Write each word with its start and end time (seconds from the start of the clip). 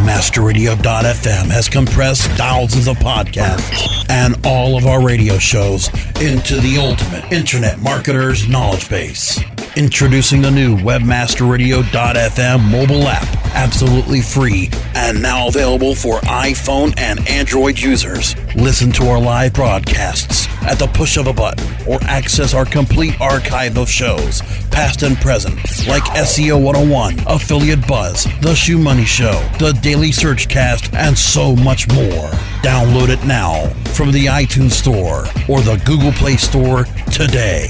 Webmasterradio.fm 0.00 1.50
has 1.50 1.68
compressed 1.68 2.22
thousands 2.30 2.88
of 2.88 2.96
podcasts 2.96 4.06
and 4.08 4.34
all 4.46 4.78
of 4.78 4.86
our 4.86 5.04
radio 5.04 5.36
shows 5.36 5.88
into 6.22 6.58
the 6.60 6.78
ultimate 6.78 7.30
internet 7.30 7.76
marketer's 7.80 8.48
knowledge 8.48 8.88
base. 8.88 9.38
Introducing 9.76 10.40
the 10.40 10.50
new 10.50 10.74
Webmasterradio.fm 10.78 12.70
mobile 12.70 13.08
app, 13.08 13.28
absolutely 13.54 14.22
free 14.22 14.70
and 14.94 15.20
now 15.20 15.48
available 15.48 15.94
for 15.94 16.18
iPhone 16.20 16.94
and 16.98 17.28
Android 17.28 17.78
users. 17.78 18.34
Listen 18.56 18.90
to 18.92 19.06
our 19.06 19.20
live 19.20 19.52
broadcasts 19.52 20.49
at 20.62 20.78
the 20.78 20.86
push 20.88 21.16
of 21.16 21.26
a 21.26 21.32
button 21.32 21.66
or 21.86 21.98
access 22.02 22.54
our 22.54 22.64
complete 22.64 23.20
archive 23.20 23.76
of 23.76 23.88
shows, 23.88 24.42
past 24.70 25.02
and 25.02 25.16
present, 25.16 25.56
like 25.86 26.02
SEO 26.04 26.62
101, 26.62 27.20
Affiliate 27.26 27.86
Buzz, 27.86 28.24
The 28.40 28.54
ShoeMoney 28.54 29.06
Show, 29.06 29.32
The 29.58 29.72
Daily 29.82 30.12
Search 30.12 30.48
Cast, 30.48 30.92
and 30.94 31.16
so 31.16 31.54
much 31.56 31.88
more. 31.88 32.30
Download 32.62 33.08
it 33.08 33.24
now 33.26 33.68
from 33.94 34.12
the 34.12 34.26
iTunes 34.26 34.72
Store 34.72 35.24
or 35.48 35.60
the 35.62 35.80
Google 35.84 36.12
Play 36.12 36.36
Store 36.36 36.84
today. 37.12 37.68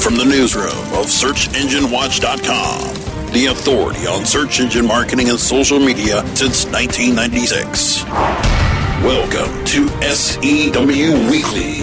From 0.00 0.16
the 0.16 0.24
newsroom 0.24 0.66
of 0.94 1.06
SearchEngineWatch.com, 1.06 3.15
the 3.32 3.46
authority 3.46 4.06
on 4.06 4.24
search 4.24 4.60
engine 4.60 4.86
marketing 4.86 5.28
and 5.28 5.38
social 5.38 5.78
media 5.78 6.24
since 6.34 6.64
1996. 6.66 8.04
Welcome 9.02 9.64
to 9.66 9.88
SEW 10.14 11.30
Weekly. 11.30 11.76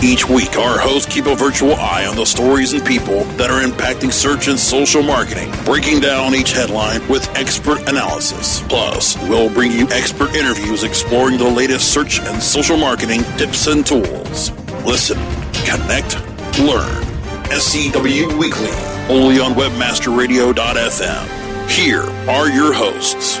Each 0.00 0.28
week, 0.28 0.56
our 0.56 0.78
hosts 0.78 1.12
keep 1.12 1.26
a 1.26 1.34
virtual 1.34 1.74
eye 1.74 2.06
on 2.06 2.14
the 2.14 2.24
stories 2.24 2.72
and 2.72 2.86
people 2.86 3.24
that 3.36 3.50
are 3.50 3.60
impacting 3.66 4.12
search 4.12 4.46
and 4.46 4.58
social 4.58 5.02
marketing, 5.02 5.52
breaking 5.64 5.98
down 6.00 6.36
each 6.36 6.52
headline 6.52 7.06
with 7.08 7.28
expert 7.36 7.80
analysis. 7.88 8.60
Plus, 8.68 9.20
we'll 9.28 9.52
bring 9.52 9.72
you 9.72 9.88
expert 9.90 10.36
interviews 10.36 10.84
exploring 10.84 11.36
the 11.36 11.50
latest 11.50 11.92
search 11.92 12.20
and 12.20 12.40
social 12.40 12.76
marketing 12.76 13.24
tips 13.36 13.66
and 13.66 13.84
tools. 13.84 14.52
Listen, 14.84 15.18
connect, 15.64 16.14
learn. 16.60 17.04
SEW 17.50 18.36
Weekly, 18.38 18.70
only 19.08 19.40
on 19.40 19.52
WebmasterRadio.fm. 19.52 21.70
Here 21.70 22.02
are 22.28 22.48
your 22.48 22.74
hosts. 22.74 23.38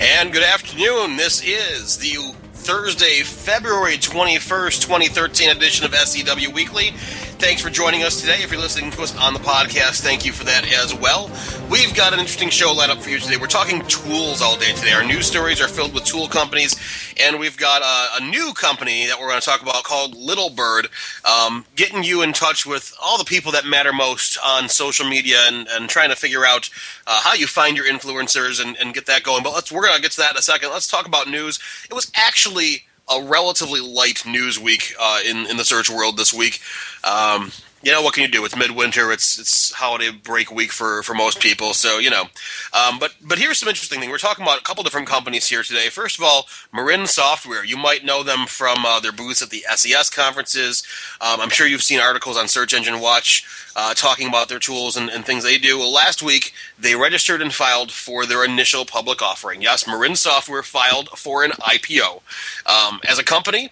And 0.00 0.32
good 0.32 0.42
afternoon. 0.42 1.16
This 1.16 1.40
is 1.44 1.98
the 1.98 2.34
Thursday, 2.52 3.22
February 3.22 3.96
21st, 3.96 4.82
2013 4.82 5.50
edition 5.50 5.86
of 5.86 5.94
SEW 5.94 6.50
Weekly. 6.50 6.94
Thanks 7.38 7.60
for 7.60 7.68
joining 7.68 8.04
us 8.04 8.20
today. 8.20 8.42
If 8.42 8.52
you're 8.52 8.60
listening 8.60 8.90
to 8.92 9.02
us 9.02 9.16
on 9.18 9.34
the 9.34 9.40
podcast, 9.40 10.00
thank 10.00 10.24
you 10.24 10.32
for 10.32 10.44
that 10.44 10.64
as 10.72 10.94
well. 10.94 11.30
We've 11.68 11.94
got 11.94 12.12
an 12.12 12.20
interesting 12.20 12.48
show 12.48 12.72
lined 12.72 12.92
up 12.92 13.02
for 13.02 13.10
you 13.10 13.18
today. 13.18 13.36
We're 13.36 13.48
talking 13.48 13.84
tools 13.86 14.40
all 14.40 14.56
day 14.56 14.72
today. 14.72 14.92
Our 14.92 15.04
news 15.04 15.26
stories 15.26 15.60
are 15.60 15.68
filled 15.68 15.92
with 15.94 16.04
tool 16.04 16.28
companies, 16.28 16.74
and 17.20 17.38
we've 17.38 17.56
got 17.56 17.82
a, 17.82 18.22
a 18.22 18.30
new 18.30 18.54
company 18.54 19.06
that 19.06 19.18
we're 19.20 19.28
going 19.28 19.40
to 19.40 19.44
talk 19.44 19.60
about 19.62 19.82
called 19.82 20.14
Little 20.14 20.48
Bird, 20.48 20.88
um, 21.24 21.66
getting 21.76 22.02
you 22.02 22.22
in 22.22 22.32
touch 22.32 22.64
with 22.64 22.94
all 23.02 23.18
the 23.18 23.24
people 23.24 23.52
that 23.52 23.66
matter 23.66 23.92
most 23.92 24.38
on 24.42 24.68
social 24.68 25.06
media 25.06 25.40
and, 25.46 25.66
and 25.70 25.90
trying 25.90 26.10
to 26.10 26.16
figure 26.16 26.46
out 26.46 26.70
uh, 27.06 27.20
how 27.20 27.34
you 27.34 27.46
find 27.46 27.76
your 27.76 27.86
influencers 27.86 28.64
and, 28.64 28.76
and 28.78 28.94
get 28.94 29.06
that 29.06 29.22
going. 29.22 29.42
But 29.42 29.54
let's 29.54 29.70
we're 29.70 29.82
going 29.82 29.96
to 29.96 30.02
get 30.02 30.12
to 30.12 30.20
that 30.20 30.30
in 30.30 30.36
a 30.36 30.42
second. 30.42 30.70
Let's 30.70 30.88
talk 30.88 31.06
about 31.06 31.28
news. 31.28 31.58
It 31.90 31.94
was 31.94 32.10
actually 32.14 32.84
a 33.10 33.22
relatively 33.22 33.80
light 33.80 34.24
news 34.26 34.58
week 34.58 34.94
uh, 35.00 35.20
in 35.24 35.46
in 35.46 35.56
the 35.56 35.64
search 35.64 35.90
world 35.90 36.16
this 36.16 36.32
week. 36.32 36.60
Um, 37.02 37.52
you 37.84 37.92
know 37.92 38.02
what 38.02 38.14
can 38.14 38.22
you 38.22 38.28
do? 38.28 38.44
It's 38.44 38.56
midwinter. 38.56 39.12
It's 39.12 39.38
it's 39.38 39.72
holiday 39.72 40.10
break 40.10 40.50
week 40.50 40.72
for, 40.72 41.02
for 41.02 41.14
most 41.14 41.40
people. 41.40 41.74
So 41.74 41.98
you 41.98 42.10
know, 42.10 42.24
um, 42.72 42.98
but 42.98 43.14
but 43.22 43.38
here's 43.38 43.58
some 43.58 43.68
interesting 43.68 44.00
thing. 44.00 44.10
We're 44.10 44.18
talking 44.18 44.42
about 44.44 44.60
a 44.60 44.62
couple 44.64 44.82
different 44.82 45.06
companies 45.06 45.48
here 45.48 45.62
today. 45.62 45.88
First 45.90 46.18
of 46.18 46.24
all, 46.24 46.46
Marin 46.72 47.06
Software. 47.06 47.64
You 47.64 47.76
might 47.76 48.04
know 48.04 48.22
them 48.22 48.46
from 48.46 48.86
uh, 48.86 49.00
their 49.00 49.12
booths 49.12 49.42
at 49.42 49.50
the 49.50 49.64
SES 49.74 50.10
conferences. 50.10 50.82
Um, 51.20 51.40
I'm 51.40 51.50
sure 51.50 51.66
you've 51.66 51.82
seen 51.82 52.00
articles 52.00 52.36
on 52.36 52.48
Search 52.48 52.72
Engine 52.72 53.00
Watch 53.00 53.46
uh, 53.76 53.94
talking 53.94 54.28
about 54.28 54.48
their 54.48 54.58
tools 54.58 54.96
and, 54.96 55.10
and 55.10 55.24
things 55.24 55.44
they 55.44 55.58
do. 55.58 55.78
Well, 55.78 55.92
last 55.92 56.22
week 56.22 56.54
they 56.78 56.94
registered 56.94 57.42
and 57.42 57.52
filed 57.52 57.92
for 57.92 58.24
their 58.26 58.44
initial 58.44 58.84
public 58.84 59.20
offering. 59.22 59.62
Yes, 59.62 59.86
Marin 59.86 60.16
Software 60.16 60.62
filed 60.62 61.08
for 61.10 61.44
an 61.44 61.50
IPO. 61.52 62.22
Um, 62.66 63.00
as 63.08 63.18
a 63.18 63.24
company, 63.24 63.70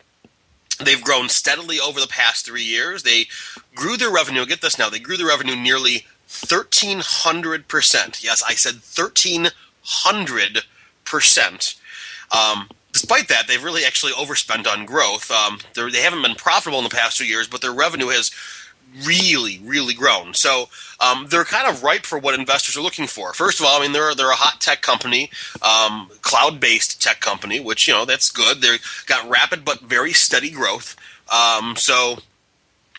They've 0.76 1.02
grown 1.02 1.28
steadily 1.28 1.80
over 1.80 2.00
the 2.00 2.06
past 2.06 2.44
three 2.44 2.62
years. 2.62 3.02
They 3.02 3.26
grew 3.74 3.96
their 3.96 4.10
revenue. 4.10 4.46
Get 4.46 4.60
this 4.60 4.78
now. 4.78 4.88
They 4.88 4.98
grew 4.98 5.16
their 5.16 5.26
revenue 5.26 5.56
nearly 5.56 6.06
1,300%. 6.28 8.24
Yes, 8.24 8.42
I 8.42 8.54
said 8.54 8.76
1,300%. 8.76 11.74
Um, 12.32 12.68
despite 12.92 13.28
that, 13.28 13.46
they've 13.46 13.62
really 13.62 13.84
actually 13.84 14.12
overspent 14.12 14.66
on 14.66 14.86
growth. 14.86 15.30
Um, 15.30 15.60
they 15.74 16.02
haven't 16.02 16.22
been 16.22 16.34
profitable 16.34 16.78
in 16.78 16.84
the 16.84 16.90
past 16.90 17.18
two 17.18 17.26
years, 17.26 17.48
but 17.48 17.60
their 17.60 17.72
revenue 17.72 18.08
has 18.08 18.30
really, 19.06 19.60
really 19.64 19.94
grown. 19.94 20.34
So 20.34 20.68
um, 21.00 21.26
they're 21.28 21.44
kind 21.44 21.68
of 21.68 21.82
ripe 21.82 22.04
for 22.04 22.18
what 22.18 22.38
investors 22.38 22.76
are 22.76 22.82
looking 22.82 23.06
for. 23.06 23.32
First 23.32 23.60
of 23.60 23.66
all, 23.66 23.78
I 23.78 23.82
mean 23.82 23.92
they're 23.92 24.14
they're 24.14 24.30
a 24.30 24.36
hot 24.36 24.60
tech 24.60 24.82
company, 24.82 25.30
um, 25.62 26.10
cloud 26.22 26.60
based 26.60 27.02
tech 27.02 27.20
company, 27.20 27.60
which 27.60 27.88
you 27.88 27.94
know 27.94 28.04
that's 28.04 28.30
good. 28.30 28.60
They 28.60 28.76
got 29.06 29.28
rapid 29.28 29.64
but 29.64 29.80
very 29.80 30.12
steady 30.12 30.50
growth. 30.50 30.96
Um, 31.32 31.76
so 31.76 32.18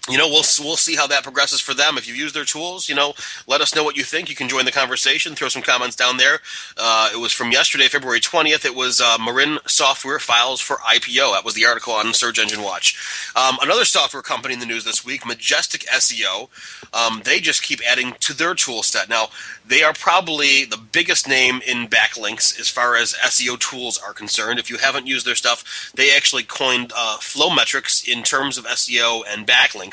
you 0.09 0.17
know, 0.17 0.27
we'll 0.27 0.43
we'll 0.59 0.75
see 0.75 0.95
how 0.95 1.07
that 1.07 1.23
progresses 1.23 1.61
for 1.61 1.73
them. 1.73 1.97
If 1.97 2.09
you 2.09 2.13
use 2.13 2.33
their 2.33 2.43
tools, 2.43 2.89
you 2.89 2.95
know, 2.95 3.13
let 3.47 3.61
us 3.61 3.73
know 3.73 3.85
what 3.85 3.95
you 3.95 4.03
think. 4.03 4.29
You 4.29 4.35
can 4.35 4.49
join 4.49 4.65
the 4.65 4.71
conversation. 4.71 5.33
Throw 5.33 5.47
some 5.47 5.61
comments 5.61 5.95
down 5.95 6.17
there. 6.17 6.39
Uh, 6.75 7.09
it 7.13 7.17
was 7.17 7.31
from 7.31 7.51
yesterday, 7.51 7.87
February 7.87 8.19
twentieth. 8.19 8.65
It 8.65 8.75
was 8.75 8.99
uh, 8.99 9.17
Marin 9.17 9.59
Software 9.65 10.19
files 10.19 10.59
for 10.59 10.75
IPO. 10.77 11.33
That 11.33 11.45
was 11.45 11.53
the 11.53 11.65
article 11.65 11.93
on 11.93 12.13
Search 12.13 12.37
Engine 12.37 12.61
Watch. 12.61 13.31
Um, 13.33 13.57
another 13.61 13.85
software 13.85 14.21
company 14.21 14.53
in 14.53 14.59
the 14.59 14.65
news 14.65 14.83
this 14.83 15.05
week, 15.05 15.25
Majestic 15.25 15.81
SEO. 15.83 16.49
Um, 16.93 17.21
they 17.23 17.39
just 17.39 17.63
keep 17.63 17.79
adding 17.89 18.13
to 18.19 18.33
their 18.33 18.55
tool 18.55 18.83
set. 18.83 19.07
Now, 19.07 19.29
they 19.65 19.83
are 19.83 19.93
probably 19.93 20.65
the 20.65 20.77
biggest 20.77 21.29
name 21.29 21.61
in 21.65 21.87
backlinks 21.87 22.59
as 22.59 22.67
far 22.67 22.97
as 22.97 23.13
SEO 23.13 23.57
tools 23.57 23.97
are 23.97 24.13
concerned. 24.13 24.59
If 24.59 24.69
you 24.69 24.77
haven't 24.77 25.07
used 25.07 25.25
their 25.25 25.35
stuff, 25.35 25.91
they 25.95 26.13
actually 26.13 26.43
coined 26.43 26.91
uh, 26.93 27.17
flow 27.19 27.49
metrics 27.53 28.05
in 28.05 28.23
terms 28.23 28.57
of 28.57 28.65
SEO 28.65 29.21
and 29.27 29.47
backlinks. 29.47 29.92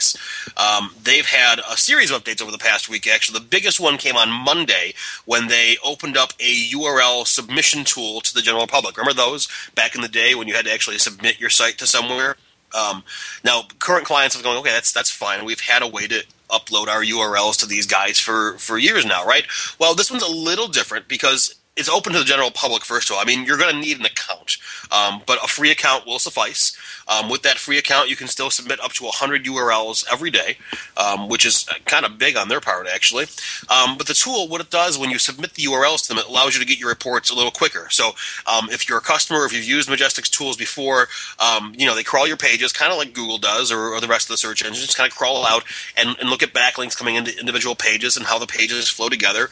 Um, 0.56 0.94
they've 1.02 1.26
had 1.26 1.60
a 1.70 1.76
series 1.76 2.10
of 2.10 2.22
updates 2.22 2.42
over 2.42 2.50
the 2.50 2.58
past 2.58 2.88
week. 2.88 3.06
Actually, 3.06 3.38
the 3.38 3.46
biggest 3.46 3.80
one 3.80 3.98
came 3.98 4.16
on 4.16 4.30
Monday 4.30 4.94
when 5.24 5.48
they 5.48 5.76
opened 5.84 6.16
up 6.16 6.32
a 6.40 6.68
URL 6.70 7.26
submission 7.26 7.84
tool 7.84 8.20
to 8.22 8.34
the 8.34 8.42
general 8.42 8.66
public. 8.66 8.96
Remember 8.96 9.14
those 9.14 9.48
back 9.74 9.94
in 9.94 10.00
the 10.00 10.08
day 10.08 10.34
when 10.34 10.48
you 10.48 10.54
had 10.54 10.64
to 10.64 10.72
actually 10.72 10.98
submit 10.98 11.40
your 11.40 11.50
site 11.50 11.78
to 11.78 11.86
somewhere? 11.86 12.36
Um, 12.74 13.02
now, 13.44 13.62
current 13.78 14.06
clients 14.06 14.38
are 14.38 14.42
going, 14.42 14.58
okay, 14.58 14.70
that's 14.70 14.92
that's 14.92 15.10
fine. 15.10 15.44
We've 15.44 15.60
had 15.60 15.82
a 15.82 15.88
way 15.88 16.06
to 16.06 16.24
upload 16.50 16.88
our 16.88 17.02
URLs 17.02 17.58
to 17.60 17.66
these 17.66 17.86
guys 17.86 18.18
for 18.18 18.58
for 18.58 18.78
years 18.78 19.04
now, 19.06 19.24
right? 19.24 19.44
Well, 19.78 19.94
this 19.94 20.10
one's 20.10 20.22
a 20.22 20.30
little 20.30 20.68
different 20.68 21.08
because 21.08 21.54
it's 21.76 21.88
open 21.88 22.12
to 22.12 22.18
the 22.18 22.24
general 22.24 22.50
public. 22.50 22.84
First 22.84 23.10
of 23.10 23.16
all, 23.16 23.22
I 23.22 23.24
mean, 23.24 23.44
you're 23.44 23.56
going 23.58 23.74
to 23.74 23.80
need 23.80 23.98
an 23.98 24.06
account, 24.06 24.58
um, 24.92 25.22
but 25.26 25.42
a 25.42 25.48
free 25.48 25.70
account 25.70 26.06
will 26.06 26.18
suffice. 26.18 26.76
Um, 27.10 27.28
with 27.28 27.42
that 27.42 27.58
free 27.58 27.76
account, 27.76 28.08
you 28.08 28.16
can 28.16 28.28
still 28.28 28.50
submit 28.50 28.80
up 28.80 28.92
to 28.92 29.04
100 29.04 29.44
URLs 29.44 30.04
every 30.10 30.30
day, 30.30 30.58
um, 30.96 31.28
which 31.28 31.44
is 31.44 31.68
kind 31.86 32.06
of 32.06 32.18
big 32.18 32.36
on 32.36 32.48
their 32.48 32.60
part, 32.60 32.86
actually. 32.86 33.26
Um, 33.68 33.98
but 33.98 34.06
the 34.06 34.14
tool, 34.14 34.46
what 34.46 34.60
it 34.60 34.70
does 34.70 34.96
when 34.96 35.10
you 35.10 35.18
submit 35.18 35.54
the 35.54 35.64
URLs 35.64 36.02
to 36.02 36.08
them, 36.08 36.18
it 36.18 36.26
allows 36.26 36.54
you 36.54 36.60
to 36.60 36.66
get 36.66 36.78
your 36.78 36.88
reports 36.88 37.30
a 37.30 37.34
little 37.34 37.50
quicker. 37.50 37.88
So 37.90 38.12
um, 38.46 38.68
if 38.70 38.88
you're 38.88 38.98
a 38.98 39.02
customer, 39.02 39.44
if 39.44 39.52
you've 39.52 39.64
used 39.64 39.90
Majestic's 39.90 40.30
tools 40.30 40.56
before, 40.56 41.08
um, 41.38 41.74
you 41.76 41.86
know 41.86 41.94
they 41.94 42.04
crawl 42.04 42.28
your 42.28 42.36
pages, 42.36 42.72
kind 42.72 42.92
of 42.92 42.98
like 42.98 43.12
Google 43.12 43.38
does, 43.38 43.72
or, 43.72 43.94
or, 43.94 44.00
the 44.00 44.08
rest 44.08 44.26
of 44.26 44.34
the 44.34 44.38
search 44.38 44.64
engines, 44.64 44.94
kind 44.94 45.10
of 45.10 45.16
crawl 45.16 45.44
out 45.44 45.64
and, 45.96 46.16
and 46.20 46.30
look 46.30 46.42
at 46.42 46.54
backlinks 46.54 46.96
coming 46.96 47.16
into 47.16 47.38
individual 47.38 47.74
pages 47.74 48.16
and 48.16 48.26
how 48.26 48.38
the 48.38 48.46
pages 48.46 48.88
flow 48.88 49.08
together. 49.08 49.50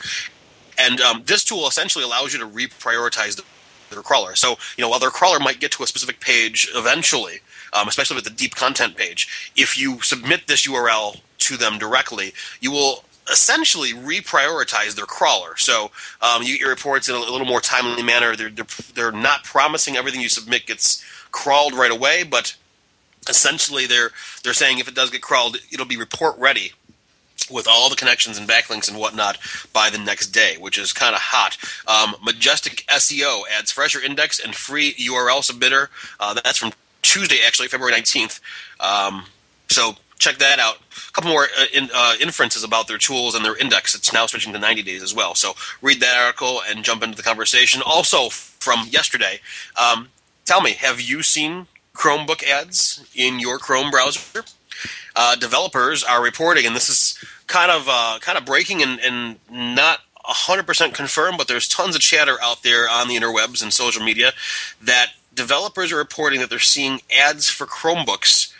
And 0.79 1.01
um, 1.01 1.23
this 1.27 1.45
tool 1.45 1.67
essentially 1.67 2.05
allows 2.05 2.33
you 2.33 2.39
to 2.39 2.47
reprioritize 2.47 3.37
the 3.37 3.45
their 3.91 4.03
crawler. 4.03 4.35
So, 4.35 4.57
you 4.77 4.83
know, 4.83 4.89
while 4.89 4.99
their 4.99 5.11
crawler 5.11 5.41
might 5.41 5.61
get 5.61 5.73
to 5.73 5.83
a 5.83 5.87
specific 5.87 6.21
page 6.21 6.71
eventually, 6.75 7.41
um, 7.73 7.89
especially 7.89 8.17
with 8.17 8.25
the 8.25 8.31
deep 8.31 8.55
content 8.55 8.97
page, 8.97 9.53
if 9.57 9.79
you 9.79 10.01
submit 10.03 10.47
this 10.47 10.67
URL 10.67 11.21
to 11.39 11.57
them 11.57 11.79
directly, 11.79 12.33
you 12.61 12.71
will 12.71 13.05
essentially 13.31 13.93
reprioritize 13.93 14.95
their 14.95 15.07
crawler. 15.07 15.57
So 15.57 15.91
um, 16.23 16.43
you 16.43 16.53
get 16.53 16.61
your 16.61 16.71
reports 16.71 17.09
in 17.09 17.15
a, 17.15 17.19
little 17.19 17.47
more 17.47 17.61
timely 17.61 18.03
manner. 18.03 18.35
They're, 18.35 18.51
they're, 18.51 18.67
they're 18.95 19.13
not 19.13 19.45
promising 19.45 19.97
everything 19.97 20.21
you 20.21 20.29
submit 20.29 20.67
gets 20.67 21.05
crawled 21.31 21.75
right 21.75 21.91
away, 21.91 22.23
but 22.23 22.57
essentially 23.29 23.87
they're 23.87 24.11
they're 24.43 24.55
saying 24.55 24.79
if 24.79 24.89
it 24.89 24.95
does 24.95 25.11
get 25.11 25.23
crawled, 25.23 25.59
it'll 25.73 25.87
be 25.87 25.97
report 25.97 26.39
ready 26.39 26.73
with 27.51 27.67
all 27.69 27.89
the 27.89 27.97
connections 27.97 28.39
and 28.39 28.49
backlinks 28.49 28.89
and 28.89 28.99
whatnot 28.99 29.39
by 29.73 29.91
the 29.91 29.99
next 29.99 30.29
day, 30.29 30.57
which 30.59 30.79
is 30.79 30.93
kind 30.93 31.15
of 31.15 31.21
hot. 31.23 31.57
Um, 31.87 32.17
Majestic 32.23 32.85
SEO 32.89 33.43
adds 33.51 33.71
fresher 33.71 34.01
index 34.01 34.39
and 34.39 34.55
free 34.55 34.95
URL 34.95 35.41
submitter. 35.41 35.89
Uh, 36.21 36.35
that's 36.35 36.59
from 36.59 36.73
Tuesday, 37.03 37.39
actually, 37.47 37.69
February 37.69 37.95
19th. 37.95 38.41
Um, 38.81 39.27
so 39.69 39.93
check 40.19 40.39
that 40.39 40.59
out. 40.59 40.77
A 40.77 41.13
couple 41.13 41.31
more 41.31 41.45
uh, 41.59 41.67
in, 41.73 41.89
uh, 41.95 42.15
inferences 42.21 42.65
about 42.65 42.89
their 42.89 42.99
tools 42.99 43.35
and 43.35 43.45
their 43.45 43.57
index. 43.57 43.95
It's 43.95 44.13
now 44.13 44.27
switching 44.27 44.53
to 44.53 44.59
90 44.59 44.83
days 44.83 45.03
as 45.03 45.15
well. 45.15 45.35
So 45.35 45.53
read 45.81 46.01
that 46.01 46.17
article 46.21 46.61
and 46.69 46.85
jump 46.85 47.03
into 47.03 47.17
the 47.17 47.23
conversation. 47.23 47.83
Also 47.85 48.29
from 48.29 48.87
yesterday, 48.91 49.41
um, 49.77 50.09
tell 50.45 50.61
me, 50.61 50.73
have 50.73 51.01
you 51.01 51.23
seen 51.23 51.67
Chromebook 51.95 52.43
ads 52.45 53.07
in 53.15 53.39
your 53.39 53.59
Chrome 53.59 53.91
browser? 53.91 54.45
Uh, 55.17 55.35
developers 55.35 56.05
are 56.05 56.23
reporting, 56.23 56.65
and 56.65 56.77
this 56.77 56.89
is 56.89 57.19
kind 57.49 57.73
of 57.73 57.87
uh, 57.89 58.19
kind 58.21 58.39
of 58.39 58.45
breaking 58.45 58.83
and, 58.83 59.01
and 59.01 59.39
not 59.51 60.01
100% 60.25 60.95
confirmed, 60.95 61.39
but 61.39 61.49
there's 61.49 61.67
tons 61.67 61.97
of 61.97 62.03
chatter 62.03 62.37
out 62.43 62.63
there 62.63 62.89
on 62.89 63.09
the 63.09 63.17
interwebs 63.17 63.63
and 63.63 63.73
social 63.73 64.03
media 64.03 64.33
that 64.81 65.09
developers 65.39 65.91
are 65.93 65.97
reporting 65.97 66.41
that 66.41 66.51
they're 66.51 66.59
seeing 66.59 67.01
ads 67.17 67.49
for 67.49 67.67
Chromebooks 67.67 68.53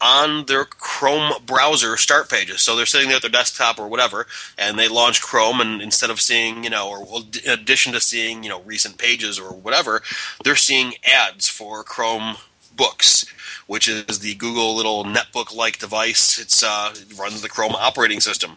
on 0.00 0.46
their 0.46 0.64
Chrome 0.64 1.32
browser 1.44 1.96
start 1.96 2.30
pages. 2.30 2.62
So 2.62 2.76
they're 2.76 2.86
sitting 2.86 3.08
there 3.08 3.16
at 3.16 3.22
their 3.22 3.30
desktop 3.30 3.78
or 3.78 3.88
whatever, 3.88 4.26
and 4.56 4.78
they 4.78 4.88
launch 4.88 5.20
Chrome, 5.20 5.60
and 5.60 5.82
instead 5.82 6.10
of 6.10 6.20
seeing, 6.20 6.64
you 6.64 6.70
know, 6.70 6.88
or 6.88 7.22
in 7.44 7.50
addition 7.50 7.92
to 7.92 8.00
seeing, 8.00 8.42
you 8.42 8.48
know, 8.48 8.60
recent 8.62 8.96
pages 8.98 9.38
or 9.38 9.52
whatever, 9.52 10.02
they're 10.44 10.56
seeing 10.56 10.94
ads 11.04 11.48
for 11.48 11.82
Chrome 11.82 12.36
books, 12.74 13.26
which 13.66 13.88
is 13.88 14.20
the 14.20 14.34
Google 14.36 14.74
little 14.74 15.04
netbook-like 15.04 15.78
device. 15.78 16.38
It's 16.38 16.62
uh, 16.62 16.94
it 16.94 17.18
runs 17.18 17.42
the 17.42 17.48
Chrome 17.48 17.74
operating 17.74 18.20
system. 18.20 18.56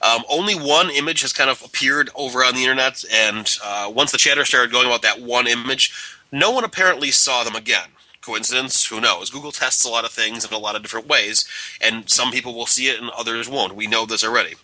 Um, 0.00 0.22
only 0.28 0.54
one 0.54 0.90
image 0.90 1.22
has 1.22 1.32
kind 1.32 1.50
of 1.50 1.62
appeared 1.64 2.10
over 2.14 2.40
on 2.40 2.54
the 2.54 2.62
internet, 2.62 3.04
and 3.12 3.50
uh, 3.64 3.90
once 3.94 4.12
the 4.12 4.18
chatter 4.18 4.44
started 4.44 4.72
going 4.72 4.86
about 4.86 5.02
that 5.02 5.20
one 5.20 5.46
image, 5.46 5.92
no 6.30 6.50
one 6.50 6.64
apparently 6.64 7.10
saw 7.10 7.44
them 7.44 7.56
again. 7.56 7.88
Coincidence? 8.20 8.86
Who 8.86 9.00
knows? 9.00 9.30
Google 9.30 9.52
tests 9.52 9.84
a 9.84 9.88
lot 9.88 10.04
of 10.04 10.10
things 10.10 10.44
in 10.44 10.52
a 10.52 10.58
lot 10.58 10.76
of 10.76 10.82
different 10.82 11.08
ways, 11.08 11.48
and 11.80 12.08
some 12.08 12.30
people 12.30 12.54
will 12.54 12.66
see 12.66 12.88
it 12.88 13.00
and 13.00 13.10
others 13.10 13.48
won't. 13.48 13.74
We 13.74 13.86
know 13.86 14.06
this 14.06 14.24
already. 14.24 14.54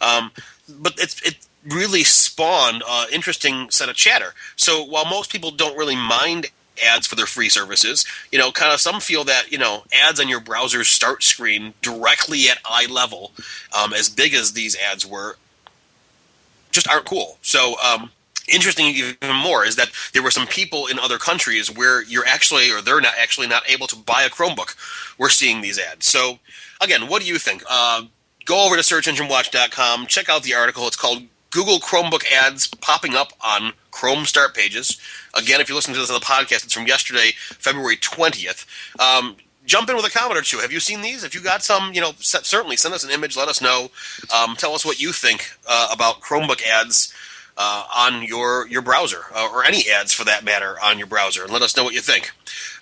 Um, 0.00 0.32
but 0.68 0.94
it's 0.98 1.20
it 1.22 1.46
really 1.68 2.04
spawned 2.04 2.82
an 2.88 3.08
interesting 3.12 3.70
set 3.70 3.88
of 3.88 3.96
chatter. 3.96 4.34
So 4.56 4.82
while 4.82 5.04
most 5.04 5.30
people 5.30 5.50
don't 5.50 5.76
really 5.76 5.96
mind 5.96 6.46
ads 6.82 7.06
for 7.06 7.14
their 7.14 7.26
free 7.26 7.48
services. 7.48 8.06
You 8.30 8.38
know, 8.38 8.52
kind 8.52 8.72
of 8.72 8.80
some 8.80 9.00
feel 9.00 9.24
that 9.24 9.50
you 9.50 9.58
know 9.58 9.84
ads 9.92 10.20
on 10.20 10.28
your 10.28 10.40
browser's 10.40 10.88
start 10.88 11.22
screen 11.22 11.74
directly 11.82 12.48
at 12.48 12.58
eye 12.64 12.86
level, 12.90 13.32
um, 13.76 13.92
as 13.92 14.08
big 14.08 14.34
as 14.34 14.52
these 14.52 14.76
ads 14.76 15.06
were, 15.06 15.36
just 16.70 16.88
aren't 16.88 17.06
cool. 17.06 17.38
So. 17.42 17.74
Um, 17.82 18.10
interesting 18.48 18.86
even 18.86 19.36
more 19.36 19.64
is 19.64 19.76
that 19.76 19.88
there 20.12 20.22
were 20.22 20.30
some 20.30 20.48
people 20.48 20.88
in 20.88 20.98
other 20.98 21.16
countries 21.16 21.70
where 21.70 22.02
you're 22.02 22.26
actually 22.26 22.70
or 22.72 22.80
they're 22.80 23.00
not 23.00 23.14
actually 23.16 23.46
not 23.46 23.62
able 23.70 23.86
to 23.86 23.94
buy 23.94 24.24
a 24.24 24.28
chromebook 24.28 24.74
we're 25.16 25.28
seeing 25.28 25.60
these 25.60 25.78
ads 25.78 26.06
so 26.06 26.40
again 26.80 27.06
what 27.06 27.22
do 27.22 27.28
you 27.28 27.38
think 27.38 27.62
uh, 27.70 28.02
go 28.44 28.66
over 28.66 28.74
to 28.74 28.82
searchenginewatch.com 28.82 30.06
check 30.06 30.28
out 30.28 30.42
the 30.42 30.54
article 30.54 30.88
it's 30.88 30.96
called 30.96 31.22
google 31.50 31.78
chromebook 31.78 32.24
ads 32.32 32.66
popping 32.66 33.14
up 33.14 33.32
on 33.46 33.72
chrome 33.92 34.24
start 34.24 34.54
pages 34.54 34.98
Again, 35.34 35.60
if 35.60 35.68
you 35.68 35.74
listen 35.74 35.94
to 35.94 36.00
this 36.00 36.10
on 36.10 36.18
the 36.18 36.24
podcast, 36.24 36.64
it's 36.64 36.74
from 36.74 36.86
yesterday, 36.86 37.32
February 37.36 37.96
20th. 37.96 38.66
Um, 39.00 39.36
jump 39.64 39.88
in 39.88 39.96
with 39.96 40.04
a 40.04 40.10
comment 40.10 40.38
or 40.38 40.42
two. 40.42 40.58
Have 40.58 40.72
you 40.72 40.80
seen 40.80 41.00
these? 41.00 41.24
If 41.24 41.34
you 41.34 41.40
got 41.40 41.62
some, 41.62 41.94
you 41.94 42.00
know, 42.00 42.12
certainly 42.18 42.76
send 42.76 42.94
us 42.94 43.04
an 43.04 43.10
image. 43.10 43.36
Let 43.36 43.48
us 43.48 43.62
know. 43.62 43.90
Um, 44.34 44.56
tell 44.56 44.74
us 44.74 44.84
what 44.84 45.00
you 45.00 45.12
think 45.12 45.50
uh, 45.66 45.88
about 45.90 46.20
Chromebook 46.20 46.62
ads 46.62 47.14
uh, 47.64 47.84
on 47.94 48.24
your 48.24 48.66
your 48.66 48.82
browser, 48.82 49.26
uh, 49.32 49.48
or 49.52 49.64
any 49.64 49.88
ads 49.88 50.12
for 50.12 50.24
that 50.24 50.42
matter 50.42 50.74
on 50.82 50.98
your 50.98 51.06
browser, 51.06 51.44
and 51.44 51.52
let 51.52 51.62
us 51.62 51.76
know 51.76 51.84
what 51.84 51.94
you 51.94 52.00
think. 52.00 52.32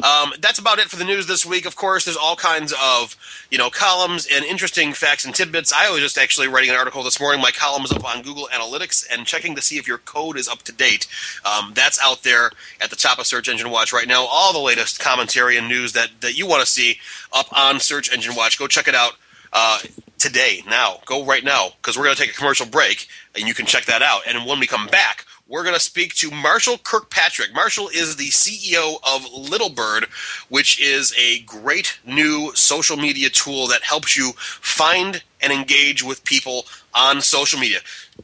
Um, 0.02 0.32
that's 0.40 0.58
about 0.58 0.78
it 0.78 0.88
for 0.88 0.96
the 0.96 1.04
news 1.04 1.26
this 1.26 1.44
week. 1.44 1.66
Of 1.66 1.76
course, 1.76 2.06
there's 2.06 2.16
all 2.16 2.34
kinds 2.34 2.72
of 2.82 3.14
you 3.50 3.58
know 3.58 3.68
columns 3.68 4.26
and 4.32 4.42
interesting 4.42 4.94
facts 4.94 5.26
and 5.26 5.34
tidbits. 5.34 5.70
I 5.70 5.90
was 5.90 6.00
just 6.00 6.16
actually 6.16 6.48
writing 6.48 6.70
an 6.70 6.76
article 6.76 7.02
this 7.02 7.20
morning. 7.20 7.42
My 7.42 7.50
column 7.50 7.84
is 7.84 7.92
up 7.92 8.08
on 8.08 8.22
Google 8.22 8.48
Analytics 8.50 9.04
and 9.12 9.26
checking 9.26 9.54
to 9.54 9.60
see 9.60 9.76
if 9.76 9.86
your 9.86 9.98
code 9.98 10.38
is 10.38 10.48
up 10.48 10.62
to 10.62 10.72
date. 10.72 11.06
Um, 11.44 11.72
that's 11.74 12.00
out 12.02 12.22
there 12.22 12.50
at 12.80 12.88
the 12.88 12.96
top 12.96 13.18
of 13.18 13.26
Search 13.26 13.50
Engine 13.50 13.70
Watch 13.70 13.92
right 13.92 14.08
now. 14.08 14.24
All 14.24 14.54
the 14.54 14.58
latest 14.60 14.98
commentary 14.98 15.58
and 15.58 15.68
news 15.68 15.92
that 15.92 16.08
that 16.22 16.38
you 16.38 16.46
want 16.46 16.64
to 16.64 16.66
see 16.66 17.00
up 17.34 17.48
on 17.52 17.80
Search 17.80 18.10
Engine 18.10 18.34
Watch. 18.34 18.58
Go 18.58 18.66
check 18.66 18.88
it 18.88 18.94
out. 18.94 19.12
Uh, 19.52 19.80
today, 20.20 20.62
now. 20.69 21.00
Go 21.06 21.25
right 21.25 21.43
now, 21.43 21.70
because 21.76 21.96
we're 21.96 22.05
going 22.05 22.14
to 22.14 22.22
take 22.22 22.31
a 22.31 22.37
commercial 22.37 22.67
break, 22.67 23.08
and 23.34 23.49
you 23.49 23.55
can 23.55 23.67
check 23.67 23.87
that 23.87 24.02
out. 24.02 24.22
And 24.28 24.46
when 24.46 24.61
we 24.61 24.67
come 24.67 24.87
back, 24.87 25.25
we're 25.49 25.64
going 25.64 25.75
to 25.75 25.81
speak 25.81 26.14
to 26.14 26.31
Marshall 26.31 26.78
Kirkpatrick. 26.78 27.52
Marshall 27.52 27.88
is 27.88 28.14
the 28.14 28.28
CEO 28.28 28.99
of 29.02 29.26
Little 29.32 29.70
Bird, 29.70 30.05
which 30.49 30.81
is 30.81 31.12
a 31.19 31.40
great 31.40 31.99
new 32.06 32.52
social 32.55 32.96
media 32.96 33.28
tool 33.31 33.67
that 33.67 33.82
helps 33.82 34.17
you 34.17 34.31
find 34.37 35.25
and 35.40 35.52
engage 35.52 36.05
with 36.05 36.23
people 36.23 36.66
on 36.94 37.20
social 37.20 37.58
media. 37.58 37.78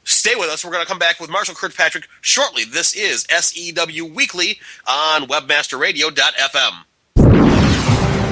Stay 0.05 0.37
with 0.37 0.49
us. 0.49 0.65
We're 0.65 0.71
going 0.71 0.85
to 0.85 0.89
come 0.89 1.01
back 1.01 1.19
with 1.19 1.29
Marshall 1.29 1.57
Kirkpatrick 1.57 2.07
shortly. 2.21 2.63
This 2.65 2.95
is 2.95 3.27
SEW 3.29 4.05
Weekly 4.05 4.61
on 4.87 5.23
WebmasterRadio.fm. 5.23 6.85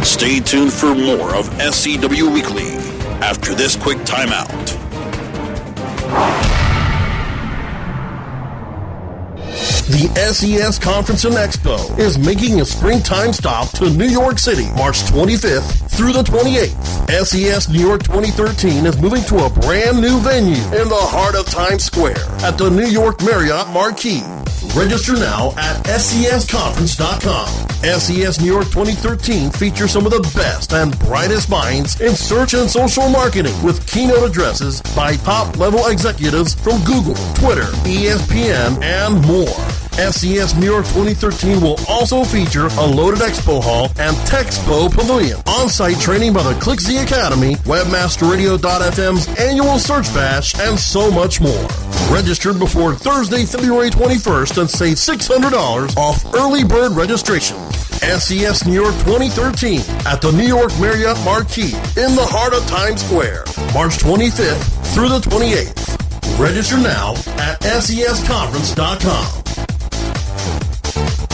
Stay 0.05 0.39
tuned 0.39 0.73
for 0.73 0.95
more 0.95 1.35
of 1.35 1.47
SEW 1.75 2.31
Weekly 2.31 2.94
after 3.25 3.55
this 3.55 3.75
quick 3.75 3.97
timeout. 4.01 4.51
The 9.89 10.13
SES 10.33 10.79
Conference 10.79 11.25
and 11.25 11.35
Expo 11.35 11.99
is 11.99 12.19
making 12.19 12.61
a 12.61 12.67
springtime 12.67 13.33
stop 13.33 13.71
to 13.79 13.89
New 13.89 14.09
York 14.09 14.39
City, 14.39 14.67
March 14.77 15.05
25th 15.05 15.89
through 15.89 16.13
the 16.13 16.23
28th. 16.23 17.25
SES 17.25 17.71
New 17.71 17.81
York 17.81 18.03
2013 18.03 18.85
is 18.85 19.01
moving 19.01 19.23
to 19.25 19.47
a 19.47 19.49
brand 19.49 20.03
new 20.03 20.21
venue 20.21 20.63
in 20.79 20.89
the 20.91 20.95
heart 20.95 21.35
of 21.35 21.47
Times 21.47 21.85
Square 21.85 22.21
at 22.43 22.59
the 22.59 22.69
New 22.69 22.87
York 22.87 23.23
Marriott 23.23 23.69
Marquis. 23.69 24.23
Register 24.75 25.15
now 25.15 25.53
at 25.57 25.77
SESconference.com. 25.85 27.47
SES 28.01 28.41
New 28.41 28.53
York 28.53 28.65
2013 28.65 29.51
features 29.53 29.93
some 29.93 30.05
of 30.05 30.11
the 30.11 30.21
best 30.35 30.73
and 30.73 30.99
brightest 31.01 31.49
minds 31.49 32.01
in 32.01 32.17
search 32.17 32.55
and 32.55 32.69
social 32.69 33.09
marketing 33.09 33.55
with 33.63 33.87
keynote 33.87 34.29
addresses 34.29 34.81
by 34.97 35.15
top 35.17 35.57
level 35.59 35.87
executives 35.87 36.55
from 36.55 36.83
Google, 36.83 37.15
Twitter, 37.35 37.71
ESPN, 37.85 38.83
and 38.83 39.25
more. 39.27 39.74
SES 39.95 40.57
New 40.57 40.67
York 40.67 40.87
2013 40.87 41.61
will 41.61 41.77
also 41.89 42.25
feature 42.25 42.67
a 42.67 42.87
loaded 42.87 43.21
expo 43.21 43.63
hall 43.63 43.87
and 43.99 44.17
Texpo 44.27 44.93
Pavilion, 44.93 45.41
on-site 45.47 46.01
training 46.01 46.33
by 46.33 46.43
the 46.43 46.59
ClickZ 46.59 47.03
Academy, 47.03 47.55
WebmasterRadio.fm's 47.65 49.29
annual 49.39 49.79
search 49.79 50.13
bash, 50.13 50.59
and 50.59 50.79
so 50.79 51.11
much 51.11 51.41
more. 51.41 51.69
Register 52.11 52.53
before 52.53 52.95
Thursday, 52.95 53.45
February 53.45 53.91
21st 53.91 54.59
and 54.61 54.69
save 54.69 54.97
$600 54.97 55.97
off 55.97 56.35
early 56.35 56.65
bird 56.65 56.93
registration. 56.93 57.57
SES 58.03 58.67
New 58.67 58.75
York 58.75 58.95
2013 59.05 59.81
at 60.07 60.21
the 60.21 60.33
New 60.33 60.47
York 60.47 60.73
Marriott 60.81 61.17
Marquis 61.25 61.75
in 61.97 62.15
the 62.15 62.27
heart 62.29 62.53
of 62.53 62.67
Times 62.67 63.05
Square, 63.05 63.45
March 63.73 63.97
25th 63.99 64.93
through 64.93 65.09
the 65.09 65.21
28th. 65.21 66.39
Register 66.39 66.79
now 66.79 67.13
at 67.39 67.61
SESconference.com. 67.61 69.44
Thank 70.95 71.33
you. 71.33 71.34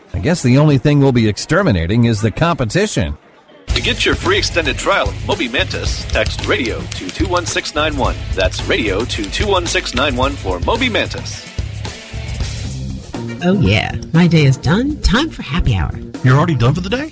I 0.13 0.19
guess 0.19 0.43
the 0.43 0.57
only 0.57 0.77
thing 0.77 0.99
we'll 0.99 1.11
be 1.11 1.27
exterminating 1.27 2.05
is 2.05 2.21
the 2.21 2.31
competition. 2.31 3.17
To 3.67 3.81
get 3.81 4.05
your 4.05 4.15
free 4.15 4.37
extended 4.37 4.77
trial 4.77 5.07
of 5.09 5.27
Moby 5.27 5.47
Mantis, 5.47 6.03
text 6.05 6.45
radio 6.45 6.79
to 6.79 7.09
21691. 7.09 8.15
That's 8.35 8.61
radio 8.65 9.05
to 9.05 9.23
21691 9.29 10.33
for 10.33 10.59
Moby 10.59 10.89
Mantis. 10.89 11.47
Oh, 13.43 13.59
yeah. 13.61 13.95
My 14.13 14.27
day 14.27 14.43
is 14.43 14.57
done. 14.57 15.01
Time 15.01 15.29
for 15.29 15.41
happy 15.41 15.75
hour. 15.75 15.91
You're 16.23 16.37
already 16.37 16.55
done 16.55 16.75
for 16.75 16.81
the 16.81 16.89
day? 16.89 17.11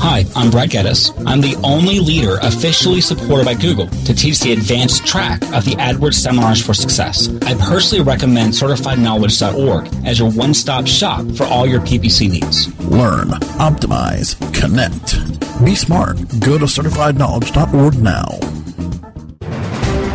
Hi, 0.00 0.24
I'm 0.36 0.50
Brad 0.50 0.70
Geddes. 0.70 1.12
I'm 1.26 1.40
the 1.40 1.56
only 1.64 1.98
leader 1.98 2.38
officially 2.42 3.00
supported 3.00 3.44
by 3.44 3.54
Google 3.54 3.88
to 3.88 4.14
teach 4.14 4.38
the 4.40 4.52
advanced 4.52 5.04
track 5.04 5.42
of 5.52 5.64
the 5.64 5.72
AdWords 5.72 6.14
Seminars 6.14 6.64
for 6.64 6.72
Success. 6.72 7.28
I 7.42 7.54
personally 7.54 8.04
recommend 8.04 8.52
CertifiedKnowledge.org 8.52 10.06
as 10.06 10.20
your 10.20 10.30
one-stop 10.30 10.86
shop 10.86 11.26
for 11.32 11.44
all 11.44 11.66
your 11.66 11.80
PPC 11.80 12.30
needs. 12.30 12.68
Learn, 12.84 13.28
optimize, 13.58 14.36
connect. 14.54 15.18
Be 15.64 15.74
smart. 15.74 16.16
Go 16.40 16.58
to 16.58 16.66
CertifiedKnowledge.org 16.66 17.98
now. 17.98 18.38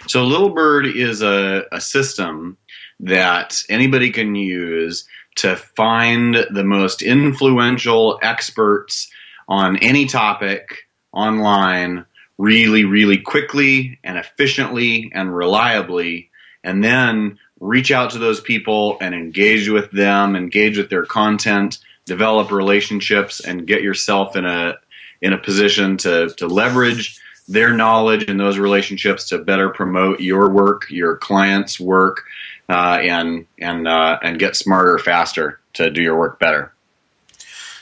So, 0.07 0.23
Little 0.23 0.49
Bird 0.49 0.85
is 0.85 1.21
a, 1.21 1.65
a 1.71 1.81
system 1.81 2.57
that 2.99 3.63
anybody 3.69 4.11
can 4.11 4.35
use 4.35 5.07
to 5.35 5.55
find 5.55 6.35
the 6.51 6.63
most 6.63 7.01
influential 7.01 8.19
experts 8.21 9.09
on 9.47 9.77
any 9.77 10.05
topic 10.05 10.87
online 11.11 12.05
really, 12.37 12.85
really 12.85 13.17
quickly 13.17 13.99
and 14.03 14.17
efficiently 14.17 15.11
and 15.13 15.35
reliably, 15.35 16.29
and 16.63 16.83
then 16.83 17.37
reach 17.59 17.91
out 17.91 18.11
to 18.11 18.19
those 18.19 18.39
people 18.39 18.97
and 19.01 19.13
engage 19.13 19.69
with 19.69 19.91
them, 19.91 20.35
engage 20.35 20.77
with 20.77 20.89
their 20.89 21.05
content, 21.05 21.79
develop 22.05 22.51
relationships, 22.51 23.39
and 23.39 23.67
get 23.67 23.81
yourself 23.81 24.35
in 24.35 24.45
a 24.45 24.75
in 25.21 25.33
a 25.33 25.37
position 25.37 25.97
to 25.97 26.29
to 26.37 26.47
leverage 26.47 27.19
their 27.47 27.73
knowledge 27.73 28.29
and 28.29 28.39
those 28.39 28.59
relationships 28.59 29.29
to 29.29 29.39
better 29.39 29.69
promote 29.69 30.19
your 30.19 30.49
work, 30.49 30.85
your 30.89 31.17
clients' 31.17 31.79
work, 31.79 32.23
uh, 32.69 32.99
and 33.01 33.45
and 33.59 33.87
uh, 33.87 34.19
and 34.21 34.39
get 34.39 34.55
smarter 34.55 34.97
faster 34.99 35.59
to 35.73 35.89
do 35.89 36.01
your 36.01 36.17
work 36.17 36.39
better. 36.39 36.73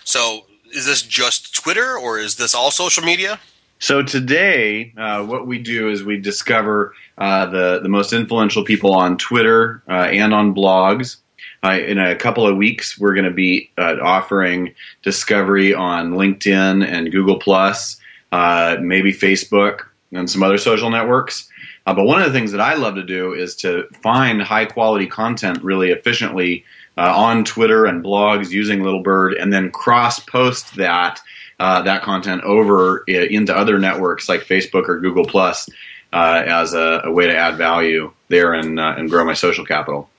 So, 0.04 0.46
is 0.74 0.86
this 0.86 1.02
just 1.02 1.54
Twitter 1.54 1.98
or 1.98 2.18
is 2.18 2.36
this 2.36 2.56
all 2.56 2.72
social 2.72 3.04
media? 3.04 3.40
So 3.80 4.02
today, 4.02 4.92
uh, 4.98 5.24
what 5.24 5.46
we 5.46 5.60
do 5.60 5.90
is 5.90 6.04
we 6.04 6.18
discover 6.18 6.94
uh, 7.18 7.46
the 7.46 7.80
the 7.82 7.90
most 7.90 8.12
influential 8.12 8.64
people 8.64 8.94
on 8.96 9.18
Twitter 9.18 9.84
uh, 9.88 10.08
and 10.12 10.34
on 10.34 10.56
blogs. 10.56 11.18
Uh, 11.64 11.80
in 11.86 11.98
a 12.00 12.16
couple 12.16 12.48
of 12.48 12.56
weeks, 12.56 13.00
we're 13.00 13.14
going 13.14 13.26
to 13.26 13.32
be 13.32 13.70
uh, 13.78 13.96
offering 14.02 14.74
discovery 15.04 15.74
on 15.74 16.14
LinkedIn 16.14 16.86
and 16.86 17.12
Google 17.12 17.40
Plus, 17.40 18.00
uh, 18.32 18.78
maybe 18.80 19.12
Facebook 19.12 19.82
and 20.12 20.30
some 20.30 20.44
other 20.44 20.58
social 20.58 20.90
networks. 20.90 21.50
but 21.86 22.04
one 22.04 22.22
of 22.22 22.28
the 22.28 22.38
things 22.38 22.52
that 22.52 22.62
I 22.62 22.76
love 22.76 22.96
to 22.96 23.04
do 23.04 23.34
is 23.34 23.56
to 23.58 23.88
find 24.02 24.42
high 24.42 24.66
quality 24.66 25.08
content 25.08 25.64
really 25.64 25.90
efficiently 25.90 26.64
on 27.01 27.44
Twitter 27.44 27.86
and 27.86 28.04
blogs 28.04 28.50
using 28.50 28.84
Little 28.84 29.04
Bird, 29.04 29.34
and 29.34 29.54
then 29.54 29.72
cross 29.72 30.20
post 30.20 30.75
that 30.75 31.22
uh, 31.60 31.82
that 31.84 32.04
content 32.04 32.44
over 32.44 33.00
into 33.08 33.56
other 33.56 33.80
networks 33.80 34.30
like 34.30 34.42
Facebook 34.42 34.88
or 34.88 35.00
Google 35.00 35.25
Plus 35.25 35.70
uh, 36.13 36.44
as 36.46 36.74
a, 36.74 37.01
a, 37.06 37.12
way 37.12 37.27
to 37.27 37.36
add 37.36 37.58
value 37.58 38.12
there 38.27 38.54
and 38.54 38.80
uh, 38.80 38.96
and 38.98 39.10
grow 39.10 39.25
my 39.25 39.34
social 39.34 39.66
capital. 39.66 40.10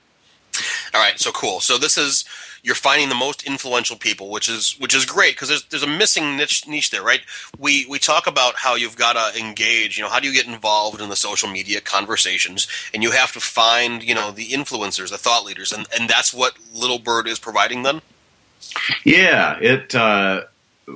All 0.93 1.01
right, 1.01 1.19
so 1.19 1.31
cool. 1.31 1.59
So 1.59 1.77
this 1.77 1.97
is 1.97 2.25
you're 2.63 2.75
finding 2.75 3.09
the 3.09 3.15
most 3.15 3.43
influential 3.43 3.95
people, 3.95 4.29
which 4.29 4.49
is 4.49 4.75
which 4.79 4.95
is 4.95 5.05
great 5.05 5.35
because 5.35 5.49
there's 5.49 5.63
there's 5.65 5.83
a 5.83 5.87
missing 5.87 6.37
niche 6.37 6.67
niche 6.67 6.91
there, 6.91 7.03
right? 7.03 7.21
We 7.57 7.85
we 7.87 7.99
talk 7.99 8.27
about 8.27 8.55
how 8.57 8.75
you've 8.75 8.97
got 8.97 9.13
to 9.13 9.39
engage. 9.39 9.97
You 9.97 10.03
know, 10.03 10.09
how 10.09 10.19
do 10.19 10.27
you 10.27 10.33
get 10.33 10.47
involved 10.47 11.01
in 11.01 11.09
the 11.09 11.15
social 11.15 11.49
media 11.49 11.81
conversations? 11.81 12.67
And 12.93 13.03
you 13.03 13.11
have 13.11 13.31
to 13.33 13.39
find 13.39 14.03
you 14.03 14.15
know 14.15 14.31
the 14.31 14.47
influencers, 14.47 15.09
the 15.09 15.17
thought 15.17 15.45
leaders, 15.45 15.71
and 15.71 15.87
and 15.97 16.09
that's 16.09 16.33
what 16.33 16.57
Little 16.73 16.99
Bird 16.99 17.27
is 17.27 17.39
providing 17.39 17.83
them. 17.83 18.01
Yeah, 19.03 19.57
it 19.59 19.95
uh, 19.95 20.43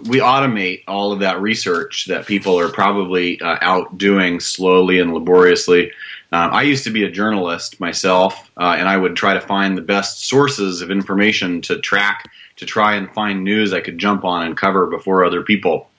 we 0.06 0.20
automate 0.20 0.84
all 0.88 1.12
of 1.12 1.20
that 1.20 1.42
research 1.42 2.06
that 2.06 2.26
people 2.26 2.60
are 2.60 2.70
probably 2.70 3.40
uh, 3.42 3.58
out 3.62 3.98
doing 3.98 4.40
slowly 4.40 5.00
and 5.00 5.14
laboriously. 5.14 5.92
Um, 6.34 6.52
I 6.52 6.64
used 6.64 6.84
to 6.86 6.90
be 6.90 7.04
a 7.04 7.12
journalist 7.12 7.80
myself, 7.80 8.50
uh, 8.58 8.76
and 8.76 8.90
I 8.90 8.98
would 8.98 9.16
try 9.16 9.36
to 9.36 9.40
find 9.40 9.78
the 9.78 9.84
best 9.84 10.26
sources 10.28 10.82
of 10.82 10.90
information 10.90 11.62
to 11.62 11.80
track 11.80 12.32
to 12.56 12.66
try 12.66 12.96
and 12.96 13.14
find 13.14 13.44
news 13.44 13.72
I 13.72 13.82
could 13.82 14.00
jump 14.00 14.26
on 14.26 14.44
and 14.44 14.58
cover 14.58 14.88
before 14.88 15.24
other 15.24 15.44
people. 15.44 15.92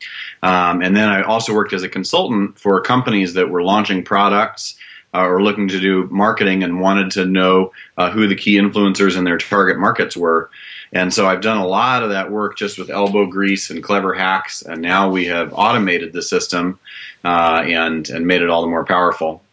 Um, 0.43 0.83
and 0.83 0.97
then 0.97 1.09
I 1.09 1.23
also 1.23 1.55
worked 1.55 1.73
as 1.73 1.85
a 1.85 1.89
consultant 1.89 2.59
for 2.59 2.81
companies 2.81 3.35
that 3.35 3.49
were 3.49 3.63
launching 3.63 4.03
products 4.03 4.77
uh, 5.15 5.25
or 5.25 5.41
looking 5.41 5.69
to 5.69 5.79
do 5.79 6.09
marketing 6.11 6.65
and 6.65 6.81
wanted 6.81 7.13
to 7.13 7.27
know 7.27 7.73
uh, 7.97 8.11
who 8.11 8.27
the 8.27 8.35
key 8.35 8.57
influencers 8.57 9.17
in 9.17 9.23
their 9.23 9.39
target 9.39 9.79
markets 9.79 10.17
were. 10.17 10.51
And 10.93 11.15
so 11.15 11.29
I've 11.29 11.43
done 11.43 11.59
a 11.59 11.67
lot 11.67 12.03
of 12.03 12.11
that 12.11 12.33
work 12.33 12.59
just 12.59 12.77
with 12.77 12.91
elbow 12.91 13.27
grease 13.27 13.71
and 13.71 13.85
clever 13.85 14.13
hacks, 14.13 14.63
and 14.63 14.83
now 14.83 15.09
we 15.09 15.27
have 15.27 15.53
automated 15.55 16.13
the 16.13 16.23
system 16.23 16.81
uh, 17.25 17.63
and 17.65 18.09
and 18.11 18.27
made 18.27 18.43
it 18.43 18.51
all 18.51 18.63
the 18.63 18.69
more 18.69 18.85
powerful. 18.85 19.44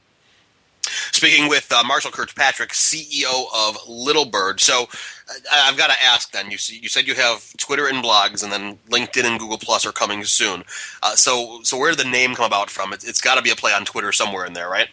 Speaking 1.12 1.50
with 1.50 1.72
uh, 1.72 1.84
Marshall 1.86 2.12
Kirkpatrick, 2.12 2.70
CEO 2.70 3.46
of 3.54 3.78
Little 3.88 4.26
Bird. 4.26 4.60
So 4.60 4.84
uh, 4.84 5.34
I've 5.52 5.78
got 5.78 5.88
to 5.88 6.04
ask 6.04 6.32
then. 6.32 6.52
You 6.52 6.58
you 6.70 6.90
said 6.90 7.08
you 7.08 7.16
have 7.16 7.56
Twitter 7.58 7.88
and 7.88 8.04
blogs, 8.04 8.44
and 8.44 8.52
then 8.52 8.78
LinkedIn 8.90 9.26
and 9.26 9.40
Google 9.40 9.58
Plus 9.58 9.86
are 9.86 9.92
coming 9.92 10.24
soon. 10.24 10.64
Uh, 11.02 11.16
so 11.16 11.62
so 11.64 11.78
where 11.78 11.92
did 11.92 12.00
the 12.00 12.10
name 12.10 12.36
come 12.36 12.46
about 12.46 12.70
from? 12.70 12.94
It, 12.94 13.04
it's 13.04 13.22
got 13.22 13.36
to 13.36 13.42
be 13.42 13.52
a 13.52 13.56
play 13.56 13.74
on 13.74 13.86
Twitter 13.86 14.12
somewhere 14.12 14.46
in 14.46 14.54
there, 14.54 14.70
right? 14.70 14.90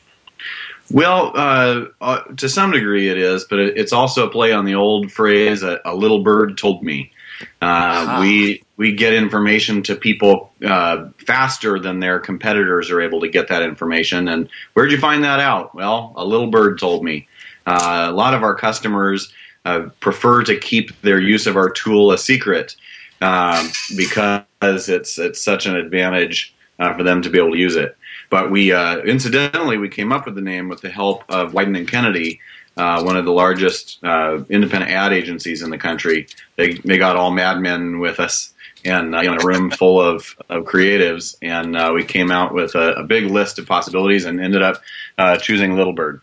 Well, 0.91 1.33
uh, 1.35 1.87
uh, 2.01 2.23
to 2.37 2.49
some 2.49 2.71
degree 2.71 3.09
it 3.09 3.19
is, 3.19 3.45
but 3.45 3.59
it, 3.59 3.77
it's 3.77 3.93
also 3.93 4.27
a 4.27 4.31
play 4.31 4.53
on 4.53 4.65
the 4.65 4.75
old 4.75 5.13
phrase 5.13 5.63
"a, 5.63 5.81
a 5.85 5.95
little 5.95 6.23
bird 6.23 6.57
told 6.57 6.83
me." 6.83 7.13
Uh. 7.61 8.19
We 8.21 8.63
we 8.77 8.93
get 8.93 9.13
information 9.13 9.83
to 9.85 9.97
people 9.97 10.53
uh, 10.65 11.09
faster 11.27 11.79
than 11.81 12.01
their 12.01 12.21
competitors 12.21 12.91
are 12.91 13.01
able 13.01 13.21
to 13.21 13.29
get 13.29 13.49
that 13.49 13.63
information. 13.63 14.29
And 14.29 14.49
where'd 14.73 14.93
you 14.93 14.99
find 14.99 15.25
that 15.25 15.41
out? 15.41 15.75
Well, 15.75 16.13
a 16.17 16.25
little 16.25 16.51
bird 16.51 16.79
told 16.79 17.05
me. 17.05 17.27
Uh, 17.67 18.07
a 18.09 18.13
lot 18.13 18.35
of 18.35 18.43
our 18.43 18.55
customers 18.55 19.33
uh, 19.65 19.89
prefer 20.01 20.43
to 20.45 20.57
keep 20.57 20.99
their 21.03 21.21
use 21.21 21.47
of 21.47 21.57
our 21.57 21.71
tool 21.71 22.13
a 22.13 22.19
secret 22.19 22.77
um, 23.21 23.69
because 23.97 24.89
it's 24.89 25.19
it's 25.19 25.43
such 25.43 25.67
an 25.67 25.77
advantage 25.77 26.55
for 26.79 27.03
them 27.03 27.21
to 27.23 27.29
be 27.29 27.39
able 27.39 27.53
to 27.53 27.59
use 27.59 27.77
it. 27.77 27.97
But 28.31 28.51
we, 28.51 28.73
uh, 28.73 28.99
incidentally, 28.99 29.79
we 29.79 29.89
came 29.89 30.13
up 30.13 30.27
with 30.27 30.35
the 30.35 30.41
name 30.41 30.69
with 30.69 30.81
the 30.81 30.91
help 30.91 31.25
of 31.29 31.53
Wieden 31.53 31.77
and 31.77 31.89
Kennedy, 31.89 32.41
uh, 32.79 33.03
one 33.03 33.17
of 33.17 33.25
the 33.25 33.33
largest 33.33 33.99
uh, 34.05 34.43
independent 34.49 34.91
ad 34.91 35.13
agencies 35.13 35.63
in 35.63 35.71
the 35.71 35.79
country. 35.79 36.29
They 36.57 36.75
they 36.75 36.97
got 36.97 37.17
all 37.17 37.31
Mad 37.31 37.61
Men 37.61 37.99
with 37.99 38.21
us 38.21 38.55
and 38.85 39.15
uh, 39.15 39.19
in 39.19 39.41
a 39.41 39.45
room 39.45 39.71
full 39.71 40.01
of, 40.01 40.37
of 40.49 40.65
creatives, 40.65 41.37
and 41.43 41.77
uh, 41.77 41.91
we 41.95 42.05
came 42.05 42.31
out 42.31 42.55
with 42.55 42.75
a, 42.75 42.93
a, 42.95 43.03
big 43.03 43.25
list 43.25 43.59
of 43.59 43.67
possibilities 43.67 44.25
and 44.25 44.41
ended 44.41 44.63
up 44.63 44.81
uh, 45.19 45.37
choosing 45.37 45.75
Little 45.75 45.93
Bird. 45.93 46.21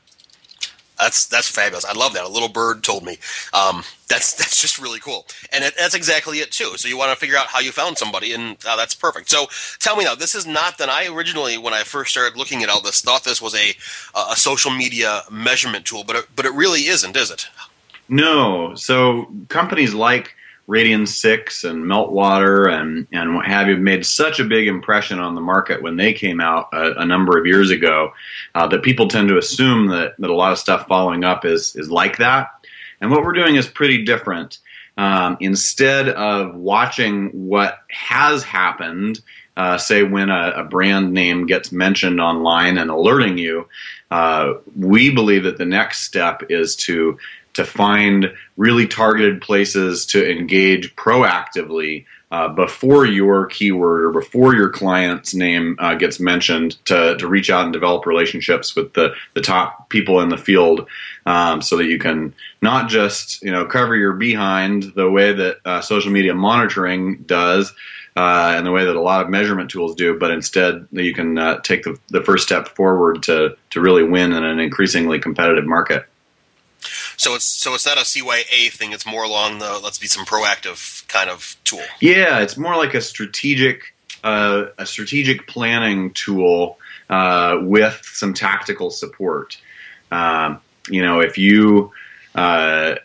That's 0.98 1.26
that's 1.28 1.50
fabulous. 1.50 1.86
I 1.86 1.94
love 1.94 2.14
that. 2.14 2.24
A 2.24 2.30
little 2.30 2.50
bird 2.50 2.84
told 2.84 3.04
me. 3.04 3.18
Um, 3.54 3.84
that's 4.08 4.34
that's 4.38 4.62
just 4.62 4.80
really 4.80 5.00
cool, 5.00 5.26
and 5.52 5.64
it, 5.64 5.74
that's 5.78 5.96
exactly 5.96 6.40
it 6.40 6.52
too. 6.52 6.78
So 6.78 6.88
you 6.88 6.98
want 6.98 7.12
to 7.12 7.18
figure 7.18 7.38
out 7.38 7.48
how 7.48 7.60
you 7.60 7.72
found 7.72 7.98
somebody, 7.98 8.34
and 8.34 8.58
uh, 8.66 8.76
that's 8.76 8.96
perfect. 8.96 9.30
So 9.30 9.48
tell 9.80 9.96
me 9.96 10.06
now, 10.06 10.16
this 10.16 10.36
is 10.36 10.46
not 10.46 10.78
that 10.78 10.90
I 10.90 11.08
originally, 11.08 11.58
when 11.58 11.74
I 11.74 11.84
first 11.84 12.12
started 12.12 12.38
looking 12.38 12.64
at 12.64 12.70
all 12.70 12.82
this, 12.82 13.02
thought 13.02 13.24
this 13.24 13.42
was 13.42 13.56
a 13.56 13.74
a 14.16 14.36
social 14.36 14.72
media 14.72 15.24
measurement 15.32 15.86
tool, 15.86 16.04
but 16.04 16.16
it, 16.16 16.26
but 16.36 16.46
it 16.46 16.54
really 16.54 16.82
isn't, 16.88 17.16
is 17.16 17.32
it? 17.32 17.48
No. 18.08 18.76
So 18.76 19.28
companies 19.50 19.94
like 19.94 20.35
Radian6 20.68 21.70
and 21.70 21.84
Meltwater 21.84 22.72
and 22.72 23.08
and 23.12 23.36
what 23.36 23.46
have 23.46 23.68
you 23.68 23.78
made 23.78 24.06
such 24.06 24.40
a 24.40 24.44
big 24.46 24.68
impression 24.68 25.20
on 25.20 25.36
the 25.36 25.42
market 25.42 25.82
when 25.84 25.96
they 25.96 26.14
came 26.14 26.42
out 26.42 26.70
a, 26.74 27.02
a 27.02 27.06
number 27.06 27.38
of 27.38 27.46
years 27.46 27.70
ago 27.70 28.14
uh, 28.56 28.68
that 28.68 28.82
people 28.82 29.08
tend 29.08 29.30
to 29.30 29.38
assume 29.38 29.88
that 29.88 30.16
that 30.18 30.30
a 30.30 30.34
lot 30.36 30.52
of 30.52 30.58
stuff 30.58 30.88
following 30.88 31.24
up 31.24 31.46
is 31.46 31.76
is 31.76 31.90
like 31.92 32.18
that. 32.18 32.50
And 33.00 33.12
what 33.12 33.24
we're 33.24 33.34
doing 33.34 33.56
is 33.56 33.68
pretty 33.68 34.06
different. 34.06 34.58
um, 34.98 35.38
instead 35.40 36.10
of 36.10 36.56
watching 36.56 37.30
what 37.48 37.80
has 37.90 38.44
happened, 38.44 39.20
uh, 39.58 39.78
say 39.78 40.04
when 40.04 40.30
a, 40.30 40.52
a, 40.58 40.64
brand 40.64 41.14
name 41.14 41.46
gets 41.48 41.72
mentioned 41.72 42.20
online 42.20 42.78
and 42.78 42.90
alerting 42.90 43.38
you, 43.38 43.68
uh, 44.12 44.54
we 44.76 45.14
believe 45.14 45.44
that 45.44 45.58
the 45.58 45.66
next 45.66 46.04
step 46.04 46.44
is 46.50 46.76
to 46.76 47.18
to 47.56 47.66
find 47.66 48.34
really 48.58 48.88
targeted 48.88 49.42
places 49.42 50.06
to 50.08 50.30
engage 50.30 50.96
proactively 50.96 52.06
uh, 52.32 52.50
before 52.50 53.06
your 53.06 53.46
keyword 53.46 54.04
or 54.04 54.12
before 54.12 54.56
your 54.56 54.70
client's 54.70 55.34
name 55.34 55.76
uh, 55.80 55.96
gets 55.96 56.20
mentioned 56.20 56.84
to, 56.86 57.16
to 57.18 57.28
reach 57.28 57.50
out 57.50 57.64
and 57.64 57.74
develop 57.74 58.06
relationships 58.06 58.76
with 58.76 58.94
the, 58.94 59.14
the 59.36 59.42
top 59.42 59.90
people 59.90 60.20
in 60.20 60.30
the 60.30 60.38
field 60.38 60.88
um, 61.26 61.62
so 61.62 61.78
that 61.78 61.86
you 61.86 62.00
can 62.00 62.34
not 62.62 62.90
just 62.90 63.42
you 63.42 63.52
know 63.52 63.66
cover 63.66 63.96
your 63.96 64.14
behind 64.14 64.84
the 64.96 65.10
way 65.10 65.34
that 65.34 65.58
uh, 65.66 65.82
social 65.82 66.12
media 66.12 66.34
monitoring 66.34 67.24
does 67.26 67.74
uh, 68.16 68.54
and 68.56 68.66
the 68.66 68.72
way 68.72 68.86
that 68.86 68.96
a 68.96 69.02
lot 69.02 69.22
of 69.22 69.30
measurement 69.30 69.70
tools 69.70 69.94
do, 69.96 70.18
but 70.18 70.32
instead 70.32 70.88
you 70.92 71.14
can 71.14 71.38
uh, 71.38 71.60
take 71.60 71.84
the, 71.84 72.00
the 72.10 72.24
first 72.24 72.46
step 72.46 72.70
forward 72.70 73.24
to, 73.24 73.58
to 73.70 73.82
really 73.82 74.04
win 74.04 74.32
in 74.32 74.44
an 74.44 74.60
increasingly 74.60 75.20
competitive 75.20 75.66
market. 75.66 76.06
So 77.18 77.36
it's 77.36 77.46
so 77.46 77.74
it's 77.74 77.86
not 77.86 77.98
a 77.98 78.02
CYA 78.02 78.72
thing. 78.72 78.94
It's 78.94 79.06
more 79.06 79.24
along 79.24 79.60
the 79.60 79.80
let's 79.84 80.00
be 80.00 80.08
some 80.08 80.26
proactive 80.26 81.08
kind 81.08 81.30
of 81.30 81.56
tool. 81.64 81.84
Yeah, 82.00 82.40
it's 82.40 82.58
more 82.58 82.76
like 82.76 82.94
a 82.94 83.02
strategic 83.02 83.94
uh, 84.24 84.66
a 84.78 84.86
strategic 84.86 85.48
planning 85.48 86.12
tool 86.12 86.80
uh, 87.10 87.58
with 87.62 88.02
some 88.04 88.34
tactical 88.34 88.90
support. 88.90 89.62
Um, 90.12 90.62
you 90.90 91.02
know, 91.02 91.20
if 91.20 91.38
you 91.38 91.92
uh, 92.34 92.96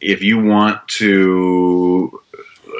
if 0.00 0.22
you 0.22 0.42
want 0.42 0.86
to 0.88 2.20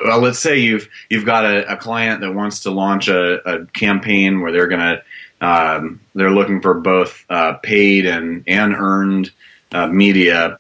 well, 0.05 0.21
let's 0.21 0.38
say 0.38 0.59
you've 0.59 0.88
you've 1.09 1.25
got 1.25 1.45
a, 1.45 1.73
a 1.73 1.76
client 1.76 2.21
that 2.21 2.35
wants 2.35 2.61
to 2.61 2.71
launch 2.71 3.09
a, 3.09 3.49
a 3.49 3.66
campaign 3.66 4.40
where 4.40 4.52
they're 4.52 4.69
to 4.69 5.02
um, 5.40 6.00
they're 6.14 6.31
looking 6.31 6.61
for 6.61 6.75
both 6.75 7.25
uh, 7.28 7.55
paid 7.55 8.07
and 8.07 8.45
and 8.47 8.75
earned 8.75 9.31
uh, 9.73 9.87
media 9.88 10.58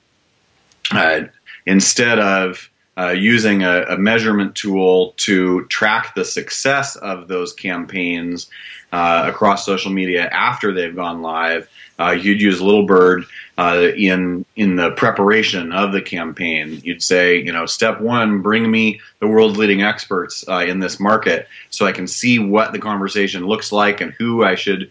uh, 0.90 1.20
instead 1.64 2.18
of 2.18 2.70
uh, 2.98 3.10
using 3.10 3.62
a, 3.62 3.82
a, 3.90 3.98
measurement 3.98 4.54
tool 4.54 5.12
to 5.18 5.64
track 5.66 6.14
the 6.14 6.24
success 6.24 6.96
of 6.96 7.28
those 7.28 7.52
campaigns 7.52 8.48
uh, 8.90 9.24
across 9.26 9.66
social 9.66 9.92
media 9.92 10.28
after 10.28 10.72
they've 10.72 10.96
gone 10.96 11.20
live. 11.20 11.68
Uh, 11.98 12.12
you'd 12.12 12.40
use 12.40 12.60
Little 12.60 12.86
Bird 12.86 13.24
in 13.58 14.44
in 14.56 14.76
the 14.76 14.90
preparation 14.92 15.72
of 15.72 15.92
the 15.92 16.00
campaign. 16.00 16.80
You'd 16.82 17.02
say, 17.02 17.36
you 17.36 17.52
know, 17.52 17.66
step 17.66 18.00
one, 18.00 18.42
bring 18.42 18.70
me 18.70 19.00
the 19.20 19.26
world's 19.26 19.58
leading 19.58 19.82
experts 19.82 20.42
in 20.48 20.80
this 20.80 20.98
market, 20.98 21.48
so 21.70 21.86
I 21.86 21.92
can 21.92 22.06
see 22.06 22.38
what 22.38 22.72
the 22.72 22.78
conversation 22.78 23.46
looks 23.46 23.72
like 23.72 24.00
and 24.00 24.12
who 24.14 24.44
I 24.44 24.54
should 24.56 24.90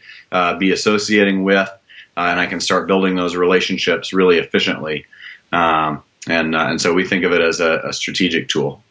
be 0.60 0.72
associating 0.72 1.44
with, 1.44 1.70
and 2.18 2.40
I 2.40 2.46
can 2.46 2.60
start 2.60 2.88
building 2.88 3.16
those 3.16 3.36
relationships 3.36 4.14
really 4.14 4.38
efficiently. 4.38 5.06
Um, 5.52 6.04
and 6.28 6.56
uh, 6.56 6.68
and 6.70 6.82
so 6.82 6.94
we 6.94 7.06
think 7.06 7.24
of 7.24 7.32
it 7.34 7.42
as 7.42 7.60
a, 7.60 7.80
a 7.84 7.94
strategic 7.94 8.48
tool. 8.48 8.82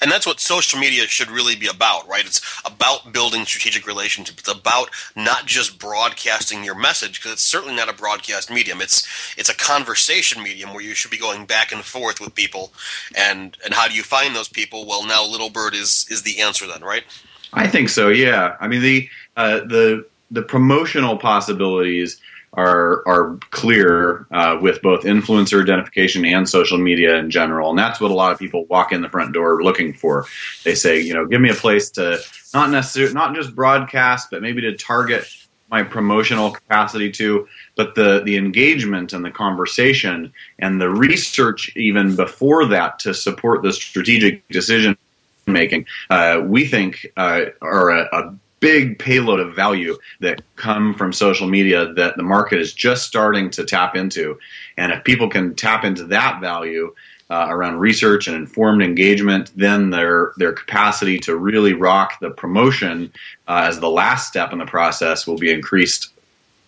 And 0.00 0.10
that's 0.10 0.26
what 0.26 0.40
social 0.40 0.78
media 0.78 1.06
should 1.08 1.30
really 1.30 1.56
be 1.56 1.66
about, 1.66 2.08
right? 2.08 2.24
It's 2.24 2.40
about 2.64 3.12
building 3.12 3.44
strategic 3.44 3.86
relationships. 3.86 4.38
It's 4.38 4.48
about 4.48 4.90
not 5.16 5.46
just 5.46 5.78
broadcasting 5.78 6.64
your 6.64 6.76
message, 6.76 7.18
because 7.18 7.32
it's 7.32 7.42
certainly 7.42 7.74
not 7.74 7.88
a 7.88 7.92
broadcast 7.92 8.50
medium. 8.50 8.80
It's 8.80 9.06
it's 9.36 9.48
a 9.48 9.54
conversation 9.54 10.42
medium 10.42 10.72
where 10.72 10.82
you 10.82 10.94
should 10.94 11.10
be 11.10 11.18
going 11.18 11.44
back 11.44 11.72
and 11.72 11.84
forth 11.84 12.20
with 12.20 12.34
people. 12.34 12.72
And 13.16 13.56
and 13.64 13.74
how 13.74 13.88
do 13.88 13.94
you 13.94 14.02
find 14.02 14.34
those 14.34 14.48
people? 14.48 14.86
Well, 14.86 15.06
now 15.06 15.24
Little 15.24 15.50
Bird 15.50 15.74
is 15.74 16.06
is 16.08 16.22
the 16.22 16.40
answer 16.40 16.66
then, 16.66 16.82
right? 16.82 17.04
I 17.52 17.66
think 17.66 17.88
so. 17.88 18.08
Yeah. 18.08 18.56
I 18.60 18.68
mean 18.68 18.82
the 18.82 19.08
uh, 19.36 19.60
the 19.60 20.06
the 20.30 20.42
promotional 20.42 21.16
possibilities 21.18 22.20
are 22.58 23.06
are 23.06 23.38
clear 23.50 24.26
uh, 24.32 24.58
with 24.60 24.82
both 24.82 25.04
influencer 25.04 25.62
identification 25.62 26.24
and 26.24 26.48
social 26.48 26.76
media 26.76 27.16
in 27.16 27.30
general, 27.30 27.70
and 27.70 27.78
that's 27.78 28.00
what 28.00 28.10
a 28.10 28.14
lot 28.14 28.32
of 28.32 28.38
people 28.38 28.64
walk 28.66 28.90
in 28.90 29.00
the 29.00 29.08
front 29.08 29.32
door 29.32 29.62
looking 29.62 29.92
for. 29.92 30.26
They 30.64 30.74
say, 30.74 31.00
you 31.00 31.14
know, 31.14 31.24
give 31.24 31.40
me 31.40 31.50
a 31.50 31.54
place 31.54 31.90
to 31.92 32.18
not 32.52 32.70
necessarily 32.70 33.14
not 33.14 33.34
just 33.34 33.54
broadcast, 33.54 34.28
but 34.32 34.42
maybe 34.42 34.62
to 34.62 34.76
target 34.76 35.24
my 35.70 35.84
promotional 35.84 36.50
capacity 36.50 37.12
to, 37.12 37.46
but 37.76 37.94
the 37.94 38.22
the 38.24 38.36
engagement 38.36 39.12
and 39.12 39.24
the 39.24 39.30
conversation 39.30 40.32
and 40.58 40.80
the 40.80 40.90
research 40.90 41.70
even 41.76 42.16
before 42.16 42.66
that 42.66 42.98
to 43.00 43.14
support 43.14 43.62
the 43.62 43.72
strategic 43.72 44.46
decision 44.48 44.98
making, 45.46 45.86
uh, 46.10 46.40
we 46.44 46.66
think 46.66 47.06
uh, 47.16 47.42
are 47.62 47.90
a, 47.90 48.02
a 48.12 48.34
big 48.60 48.98
payload 48.98 49.40
of 49.40 49.54
value 49.54 49.96
that 50.20 50.42
come 50.56 50.94
from 50.94 51.12
social 51.12 51.48
media 51.48 51.92
that 51.94 52.16
the 52.16 52.22
market 52.22 52.60
is 52.60 52.72
just 52.72 53.06
starting 53.06 53.50
to 53.50 53.64
tap 53.64 53.96
into. 53.96 54.38
And 54.76 54.92
if 54.92 55.04
people 55.04 55.28
can 55.28 55.54
tap 55.54 55.84
into 55.84 56.04
that 56.04 56.40
value 56.40 56.94
uh, 57.30 57.46
around 57.50 57.78
research 57.78 58.26
and 58.26 58.36
informed 58.36 58.82
engagement, 58.82 59.50
then 59.54 59.90
their 59.90 60.32
their 60.38 60.52
capacity 60.52 61.18
to 61.20 61.36
really 61.36 61.74
rock 61.74 62.18
the 62.20 62.30
promotion 62.30 63.12
uh, 63.46 63.66
as 63.68 63.78
the 63.80 63.90
last 63.90 64.28
step 64.28 64.52
in 64.52 64.58
the 64.58 64.66
process 64.66 65.26
will 65.26 65.36
be 65.36 65.52
increased 65.52 66.10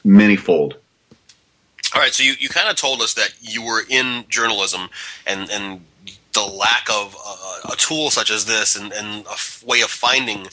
manyfold. 0.05 0.74
All 1.94 2.00
right, 2.00 2.12
so 2.12 2.22
you, 2.22 2.35
you 2.38 2.48
kind 2.48 2.68
of 2.68 2.76
told 2.76 3.00
us 3.00 3.14
that 3.14 3.35
you 3.40 3.64
were 3.64 3.83
in 3.88 4.24
journalism 4.29 4.90
and, 5.26 5.50
and 5.50 5.81
the 6.35 6.42
lack 6.42 6.88
of 6.88 7.16
uh, 7.26 7.72
a 7.72 7.76
tool 7.76 8.11
such 8.11 8.31
as 8.31 8.44
this 8.44 8.76
and, 8.76 8.92
and 8.92 9.26
a 9.26 9.33
f- 9.33 9.64
way 9.66 9.81
of 9.81 9.90
finding 9.90 10.46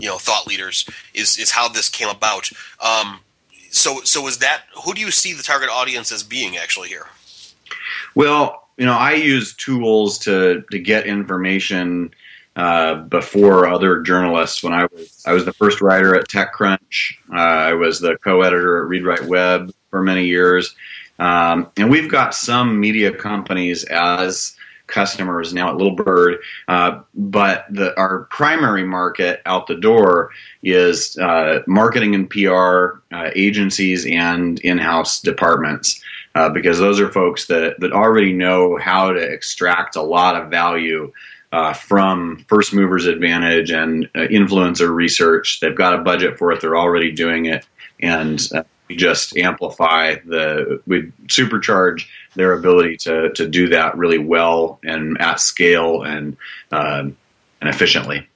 you 0.00 0.08
know 0.08 0.18
thought 0.18 0.46
leaders 0.46 0.88
is 1.12 1.38
is 1.38 1.52
how 1.52 1.68
this 1.68 1.88
came 1.88 2.08
about. 2.08 2.50
Um, 2.80 3.20
so 3.70 4.00
so 4.04 4.26
is 4.26 4.38
that 4.38 4.64
who 4.84 4.94
do 4.94 5.00
you 5.00 5.10
see 5.10 5.32
the 5.32 5.42
target 5.42 5.68
audience 5.68 6.12
as 6.12 6.22
being 6.22 6.56
actually 6.56 6.88
here? 6.88 7.06
Well, 8.14 8.68
you 8.76 8.86
know, 8.86 8.92
I 8.92 9.14
use 9.14 9.54
tools 9.54 10.18
to 10.20 10.64
to 10.70 10.78
get 10.78 11.06
information 11.06 12.14
uh, 12.56 12.94
before 12.94 13.66
other 13.66 14.00
journalists. 14.02 14.62
When 14.62 14.72
I 14.72 14.86
was 14.86 15.22
I 15.26 15.32
was 15.32 15.44
the 15.44 15.52
first 15.52 15.80
writer 15.80 16.14
at 16.14 16.28
TechCrunch. 16.28 17.14
Uh, 17.32 17.36
I 17.36 17.74
was 17.74 18.00
the 18.00 18.16
co-editor 18.18 18.84
at 18.84 18.90
ReadWriteWeb 18.90 19.72
for 19.90 20.02
many 20.02 20.26
years, 20.26 20.74
um, 21.18 21.70
and 21.76 21.90
we've 21.90 22.10
got 22.10 22.34
some 22.34 22.78
media 22.78 23.12
companies 23.12 23.84
as 23.84 24.56
customers 24.94 25.52
now 25.52 25.70
at 25.70 25.76
Little 25.76 25.96
Bird, 25.96 26.38
uh, 26.68 27.00
but 27.14 27.66
the, 27.68 27.98
our 27.98 28.20
primary 28.30 28.84
market 28.84 29.42
out 29.44 29.66
the 29.66 29.74
door 29.74 30.30
is 30.62 31.18
uh, 31.18 31.60
marketing 31.66 32.14
and 32.14 32.30
PR 32.30 33.00
uh, 33.12 33.30
agencies 33.34 34.06
and 34.06 34.60
in-house 34.60 35.20
departments. 35.20 36.00
Uh, 36.36 36.48
because 36.48 36.80
those 36.80 36.98
are 36.98 37.12
folks 37.12 37.46
that, 37.46 37.78
that 37.78 37.92
already 37.92 38.32
know 38.32 38.76
how 38.76 39.12
to 39.12 39.20
extract 39.20 39.94
a 39.94 40.02
lot 40.02 40.34
of 40.34 40.50
value 40.50 41.12
uh, 41.52 41.72
from 41.72 42.44
first 42.48 42.74
movers 42.74 43.06
advantage 43.06 43.70
and 43.70 44.06
uh, 44.16 44.26
influencer 44.32 44.92
research. 44.92 45.60
They've 45.60 45.76
got 45.76 45.94
a 45.94 45.98
budget 45.98 46.36
for 46.36 46.50
it. 46.50 46.60
They're 46.60 46.76
already 46.76 47.12
doing 47.12 47.46
it. 47.46 47.64
And 48.00 48.40
we 48.50 48.58
just 48.94 49.36
amplify 49.36 50.16
the, 50.24 50.80
we 50.86 51.12
supercharge 51.26 52.06
their 52.34 52.52
ability 52.52 52.96
to 52.98 53.30
to 53.34 53.48
do 53.48 53.68
that 53.68 53.96
really 53.96 54.18
well 54.18 54.78
and 54.82 55.20
at 55.20 55.40
scale 55.40 56.02
and 56.02 56.36
uh, 56.72 57.04
and 57.04 57.14
efficiently. 57.62 58.28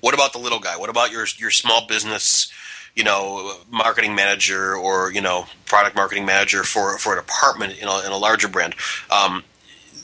What 0.00 0.14
about 0.14 0.32
the 0.32 0.38
little 0.38 0.60
guy? 0.60 0.76
What 0.76 0.90
about 0.90 1.10
your 1.10 1.26
your 1.38 1.50
small 1.50 1.86
business? 1.86 2.52
You 2.94 3.04
know, 3.04 3.54
marketing 3.70 4.14
manager 4.14 4.74
or 4.74 5.12
you 5.12 5.20
know, 5.20 5.46
product 5.66 5.96
marketing 5.96 6.24
manager 6.24 6.62
for 6.62 6.98
for 6.98 7.14
a 7.14 7.16
department 7.20 7.78
in 7.78 7.88
a, 7.88 8.06
in 8.06 8.12
a 8.12 8.16
larger 8.16 8.48
brand. 8.48 8.74
Um, 9.10 9.44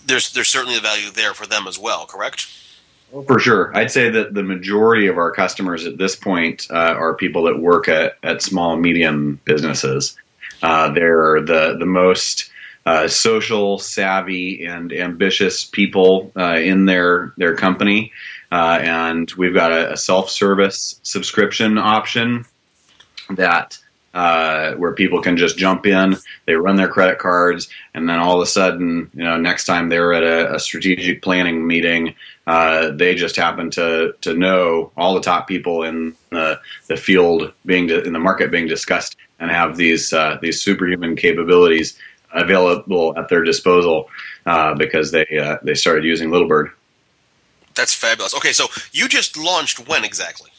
there's 0.07 0.33
there's 0.33 0.49
certainly 0.49 0.77
a 0.77 0.81
value 0.81 1.11
there 1.11 1.35
for 1.35 1.47
them 1.47 1.67
as 1.67 1.79
well. 1.79 2.07
Correct? 2.07 2.47
For 3.27 3.39
sure, 3.39 3.77
I'd 3.77 3.91
say 3.91 4.09
that 4.09 4.33
the 4.33 4.43
majority 4.43 5.07
of 5.07 5.19
our 5.19 5.31
customers 5.31 5.85
at 5.85 5.99
this 5.99 6.17
point 6.17 6.67
uh, 6.71 6.95
are 6.97 7.15
people 7.15 7.43
that 7.45 7.61
work 7.61 7.87
at, 7.87 8.17
at 8.23 8.41
small 8.41 8.77
medium 8.77 9.39
businesses. 9.45 10.17
Uh, 10.63 10.91
they're 10.93 11.43
the 11.43 11.77
the 11.79 11.85
most 11.85 12.51
uh, 12.87 13.09
social 13.09 13.79
savvy 13.79 14.65
and 14.65 14.95
ambitious 14.95 15.65
people 15.65 16.33
uh, 16.37 16.57
in 16.57 16.87
their 16.87 17.35
their 17.37 17.55
company, 17.55 18.13
uh, 18.51 18.79
and 18.81 19.31
we've 19.33 19.55
got 19.55 19.73
a, 19.73 19.93
a 19.93 19.97
self 19.97 20.31
service 20.31 20.99
subscription 21.03 21.77
option 21.77 22.47
that. 23.31 23.79
Uh, 24.15 24.75
where 24.75 24.93
people 24.93 25.23
can 25.23 25.39
just 25.39 25.57
jump 25.57 25.87
in, 25.87 26.15
they 26.45 26.53
run 26.53 26.77
their 26.77 26.89
credit 26.89 27.19
cards, 27.19 27.71
and 27.95 28.07
then 28.07 28.19
all 28.19 28.37
of 28.37 28.43
a 28.43 28.47
sudden, 28.47 29.11
you 29.15 29.25
know, 29.25 29.39
next 29.39 29.65
time 29.65 29.89
they're 29.89 30.13
at 30.13 30.23
a, 30.23 30.55
a 30.57 30.61
strategic 30.61 31.23
planning 31.23 31.67
meeting, 31.67 32.15
uh, 32.47 32.91
they 32.91 33.15
just 33.15 33.37
happen 33.37 33.71
to 33.71 34.13
to 34.21 34.35
know 34.35 34.93
all 34.99 35.15
the 35.15 35.23
top 35.23 35.49
people 35.49 35.83
in 35.83 36.15
the, 36.29 36.61
the 36.89 36.97
field 36.97 37.55
being 37.65 37.89
in 37.89 38.13
the 38.13 38.19
market 38.19 38.51
being 38.51 38.67
discussed, 38.67 39.17
and 39.41 39.51
have 39.51 39.79
these 39.79 40.13
uh, 40.13 40.37
these 40.43 40.61
superhuman 40.61 41.17
capabilities 41.17 41.99
available 42.35 43.17
at 43.17 43.29
their 43.29 43.43
disposal 43.45 44.11
uh, 44.47 44.75
because 44.75 45.11
they 45.11 45.27
uh, 45.41 45.57
they 45.63 45.75
started 45.75 46.05
using 46.05 46.31
Little 46.31 46.49
Bird. 46.49 46.71
That's 47.75 47.95
fabulous. 47.95 48.35
Okay, 48.35 48.53
so 48.53 48.67
you 48.93 49.09
just 49.09 49.39
launched 49.39 49.89
when 49.89 50.05
exactly? 50.05 50.51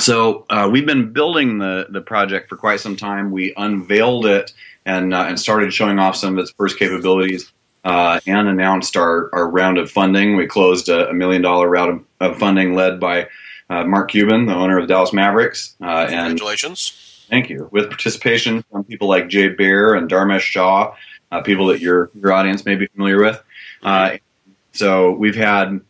So 0.00 0.46
uh, 0.50 0.68
we've 0.70 0.86
been 0.86 1.12
building 1.12 1.58
the 1.58 1.86
the 1.90 2.00
project 2.00 2.48
for 2.48 2.56
quite 2.56 2.80
some 2.80 2.96
time. 2.96 3.30
We 3.30 3.54
unveiled 3.56 4.26
it 4.26 4.52
and 4.86 5.14
uh, 5.14 5.24
and 5.28 5.38
started 5.38 5.72
showing 5.72 5.98
off 5.98 6.16
some 6.16 6.38
of 6.38 6.42
its 6.42 6.52
first 6.52 6.78
capabilities. 6.78 7.52
Uh, 7.82 8.20
and 8.26 8.46
announced 8.46 8.94
our, 8.94 9.34
our 9.34 9.48
round 9.48 9.78
of 9.78 9.90
funding. 9.90 10.36
We 10.36 10.46
closed 10.46 10.90
a, 10.90 11.08
a 11.08 11.14
million 11.14 11.40
dollar 11.40 11.66
round 11.66 12.04
of, 12.20 12.32
of, 12.32 12.38
funding 12.38 12.74
led 12.74 13.00
by 13.00 13.28
uh, 13.70 13.84
Mark 13.84 14.10
Cuban, 14.10 14.44
the 14.44 14.52
owner 14.52 14.76
of 14.76 14.86
the 14.86 14.92
Dallas 14.92 15.14
Mavericks. 15.14 15.76
Uh, 15.80 16.06
Congratulations. 16.06 17.24
Thank 17.30 17.48
you. 17.48 17.70
With 17.72 17.88
participation 17.88 18.62
from 18.70 18.84
people 18.84 19.08
like 19.08 19.28
Jay 19.28 19.48
Baer 19.48 19.94
and 19.94 20.10
Dharmesh 20.10 20.40
Shah, 20.40 20.94
uh, 21.32 21.40
people 21.40 21.68
that 21.68 21.80
your 21.80 22.10
your 22.14 22.32
audience 22.32 22.66
may 22.66 22.74
be 22.74 22.86
familiar 22.88 23.18
with. 23.18 23.42
Uh, 23.82 24.18
so 24.72 25.12
we've 25.12 25.36
had 25.36 25.80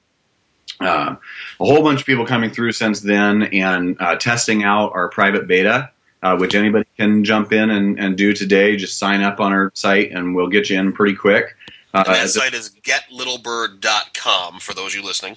uh, 0.80 1.16
a 1.60 1.64
whole 1.64 1.82
bunch 1.82 2.00
of 2.00 2.06
people 2.06 2.26
coming 2.26 2.50
through 2.50 2.72
since 2.72 3.00
then 3.00 3.42
and 3.44 3.96
uh, 4.00 4.16
testing 4.16 4.64
out 4.64 4.92
our 4.94 5.08
private 5.08 5.46
beta, 5.46 5.90
uh, 6.22 6.36
which 6.36 6.54
anybody 6.54 6.86
can 6.96 7.22
jump 7.24 7.52
in 7.52 7.70
and, 7.70 7.98
and, 7.98 8.16
do 8.16 8.32
today. 8.32 8.76
Just 8.76 8.98
sign 8.98 9.22
up 9.22 9.40
on 9.40 9.52
our 9.52 9.70
site 9.74 10.10
and 10.12 10.34
we'll 10.34 10.48
get 10.48 10.70
you 10.70 10.78
in 10.78 10.92
pretty 10.92 11.14
quick. 11.14 11.56
Uh, 11.92 12.04
and 12.06 12.16
that 12.16 12.28
site 12.30 12.54
is 12.54 12.70
getlittlebird.com 12.82 14.60
for 14.60 14.74
those 14.74 14.94
of 14.94 15.00
you 15.00 15.06
listening. 15.06 15.36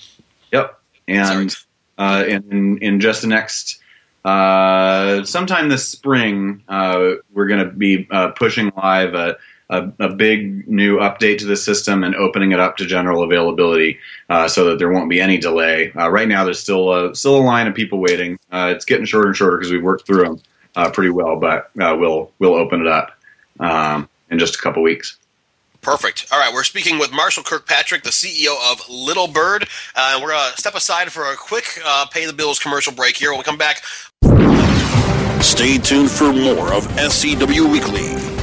Yep. 0.52 0.80
And 1.08 1.56
uh, 1.98 2.24
in, 2.28 2.78
in 2.80 3.00
just 3.00 3.22
the 3.22 3.28
next 3.28 3.80
uh, 4.24 5.26
sometime 5.26 5.68
this 5.68 5.88
spring, 5.88 6.64
we're 6.70 7.48
going 7.48 7.66
to 7.66 7.72
be 7.72 8.08
pushing 8.38 8.72
live 8.78 9.14
a 9.14 9.36
a, 9.70 9.92
a, 10.00 10.10
big 10.10 10.68
new 10.68 10.98
update 10.98 11.40
to 11.40 11.46
the 11.46 11.56
system 11.56 12.04
and 12.04 12.16
opening 12.16 12.52
it 12.52 12.60
up 12.60 12.78
to 12.78 12.86
general 12.86 13.24
availability 13.24 14.00
uh, 14.30 14.48
so 14.48 14.66
that 14.66 14.80
there 14.80 14.92
won't 14.92 15.10
be 15.10 15.22
any 15.22 15.38
delay. 15.38 15.92
Uh, 15.94 16.10
right 16.10 16.28
now, 16.28 16.44
there's 16.44 16.60
still 16.60 16.92
a, 16.94 17.16
still 17.16 17.38
a 17.38 17.44
line 17.44 17.68
of 17.68 17.74
people 17.74 18.00
waiting. 18.00 18.38
Uh, 18.52 18.74
it's 18.76 18.86
getting 18.86 19.06
shorter 19.06 19.28
and 19.28 19.38
shorter 19.38 19.58
because 19.58 19.72
we 19.72 19.80
worked 19.80 20.06
through 20.06 20.24
them 20.24 20.42
uh, 20.76 20.90
pretty 20.90 21.10
well, 21.10 21.40
but 21.40 21.72
uh, 21.80 21.96
we'll 21.98 22.32
we'll 22.40 22.56
open 22.56 22.82
it 22.82 22.88
up 22.88 23.18
um, 23.60 24.10
in 24.30 24.40
just 24.40 24.56
a 24.56 24.60
couple 24.60 24.84
weeks. 24.84 25.18
Perfect. 25.82 26.28
All 26.32 26.40
right, 26.40 26.54
we're 26.54 26.64
speaking 26.64 26.98
with 26.98 27.12
Marshall 27.12 27.44
Kirkpatrick, 27.44 28.04
the 28.04 28.10
CEO 28.10 28.56
of 28.72 28.82
Little 28.90 29.28
Bird. 29.28 29.68
Uh, 29.96 30.18
we're 30.22 30.30
going 30.30 30.52
to 30.52 30.58
step 30.58 30.76
aside 30.76 31.12
for 31.12 31.24
a 31.24 31.36
quick 31.36 31.66
pay 32.12 32.26
the 32.26 32.32
bills 32.32 32.58
commercial 32.58 32.94
break 32.94 33.18
here. 33.18 33.32
When 33.32 33.40
we 33.40 33.44
come 33.44 33.58
back, 33.58 33.84
stay 35.44 35.78
tuned 35.78 36.10
for 36.10 36.32
more 36.32 36.74
of 36.74 36.84
SEW 37.12 37.68
Weekly 37.70 38.43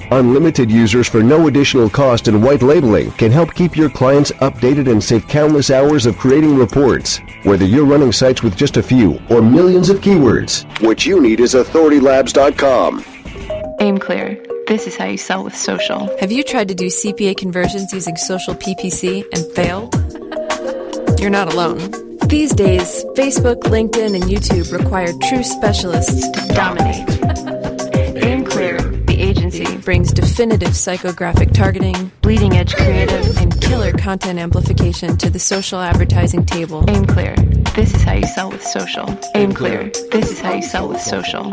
Unlimited 0.11 0.69
users 0.69 1.07
for 1.07 1.23
no 1.23 1.47
additional 1.47 1.89
cost 1.89 2.27
and 2.27 2.43
white 2.43 2.61
labeling 2.61 3.11
can 3.11 3.31
help 3.31 3.53
keep 3.55 3.77
your 3.77 3.89
clients 3.89 4.29
updated 4.41 4.91
and 4.91 5.01
save 5.01 5.25
countless 5.29 5.71
hours 5.71 6.05
of 6.05 6.17
creating 6.17 6.57
reports. 6.57 7.21
Whether 7.43 7.63
you're 7.63 7.85
running 7.85 8.11
sites 8.11 8.43
with 8.43 8.57
just 8.57 8.75
a 8.75 8.83
few 8.83 9.21
or 9.29 9.41
millions 9.41 9.89
of 9.89 10.01
keywords, 10.01 10.65
what 10.81 11.05
you 11.05 11.21
need 11.21 11.39
is 11.39 11.53
authoritylabs.com. 11.53 13.05
Aim 13.79 13.99
clear. 13.99 14.37
This 14.67 14.85
is 14.85 14.97
how 14.97 15.05
you 15.05 15.17
sell 15.17 15.45
with 15.45 15.55
social. 15.55 16.13
Have 16.19 16.31
you 16.31 16.43
tried 16.43 16.67
to 16.67 16.75
do 16.75 16.87
CPA 16.87 17.37
conversions 17.37 17.93
using 17.93 18.17
social 18.17 18.53
PPC 18.53 19.23
and 19.31 19.45
failed? 19.53 19.95
You're 21.21 21.29
not 21.29 21.53
alone. 21.53 21.79
These 22.27 22.53
days, 22.53 23.05
Facebook, 23.15 23.61
LinkedIn, 23.63 24.13
and 24.15 24.23
YouTube 24.25 24.77
require 24.77 25.13
true 25.29 25.43
specialists 25.43 26.29
to 26.29 26.53
dominate. 26.53 27.20
Aim 29.81 29.93
Clear, 29.93 30.03
the 30.03 30.11
agency, 30.11 30.13
brings 30.13 30.13
definitive 30.13 30.69
psychographic 30.69 31.53
targeting, 31.53 32.11
bleeding 32.21 32.57
edge 32.57 32.75
creative, 32.75 33.37
and 33.37 33.61
killer 33.61 33.91
content 33.91 34.39
amplification 34.39 35.17
to 35.17 35.29
the 35.29 35.39
social 35.39 35.79
advertising 35.79 36.45
table. 36.45 36.83
Aim 36.87 37.05
Clear 37.05 37.35
this 37.75 37.93
is 37.93 38.03
how 38.03 38.13
you 38.13 38.27
sell 38.27 38.51
with 38.51 38.63
social. 38.63 39.17
Aim 39.33 39.53
clear. 39.53 39.89
This 40.11 40.29
is 40.29 40.41
how 40.41 40.53
you 40.53 40.61
sell 40.61 40.89
with 40.89 40.99
social. 40.99 41.49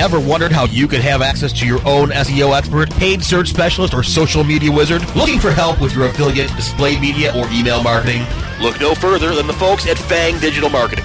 Ever 0.00 0.18
wondered 0.18 0.50
how 0.50 0.64
you 0.64 0.88
could 0.88 1.00
have 1.00 1.22
access 1.22 1.52
to 1.60 1.66
your 1.66 1.78
own 1.86 2.08
SEO 2.08 2.56
expert, 2.56 2.90
paid 2.90 3.22
search 3.22 3.48
specialist, 3.48 3.94
or 3.94 4.02
social 4.02 4.42
media 4.42 4.72
wizard? 4.72 5.02
Looking 5.14 5.38
for 5.38 5.52
help 5.52 5.80
with 5.80 5.94
your 5.94 6.06
affiliate, 6.06 6.48
display 6.56 6.98
media, 6.98 7.32
or 7.36 7.48
email 7.52 7.82
marketing? 7.84 8.26
Look 8.60 8.80
no 8.80 8.96
further 8.96 9.32
than 9.32 9.46
the 9.46 9.52
folks 9.52 9.86
at 9.86 9.96
Fang 9.96 10.40
Digital 10.40 10.70
Marketing. 10.70 11.04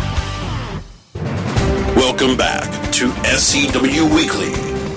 Welcome 2.01 2.35
back 2.35 2.91
to 2.93 3.11
SEW 3.37 4.07
Weekly, 4.07 4.49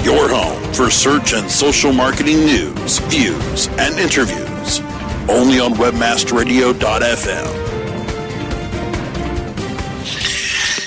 your 0.03 0.27
home 0.27 0.73
for 0.73 0.91
search 0.91 1.35
and 1.35 1.51
social 1.51 1.93
marketing 1.93 2.39
news, 2.47 2.99
views, 3.01 3.69
and 3.79 3.99
interviews. 3.99 4.81
Only 5.29 5.61
on 5.61 5.75
WebmasterRadio.fm. 5.75 7.65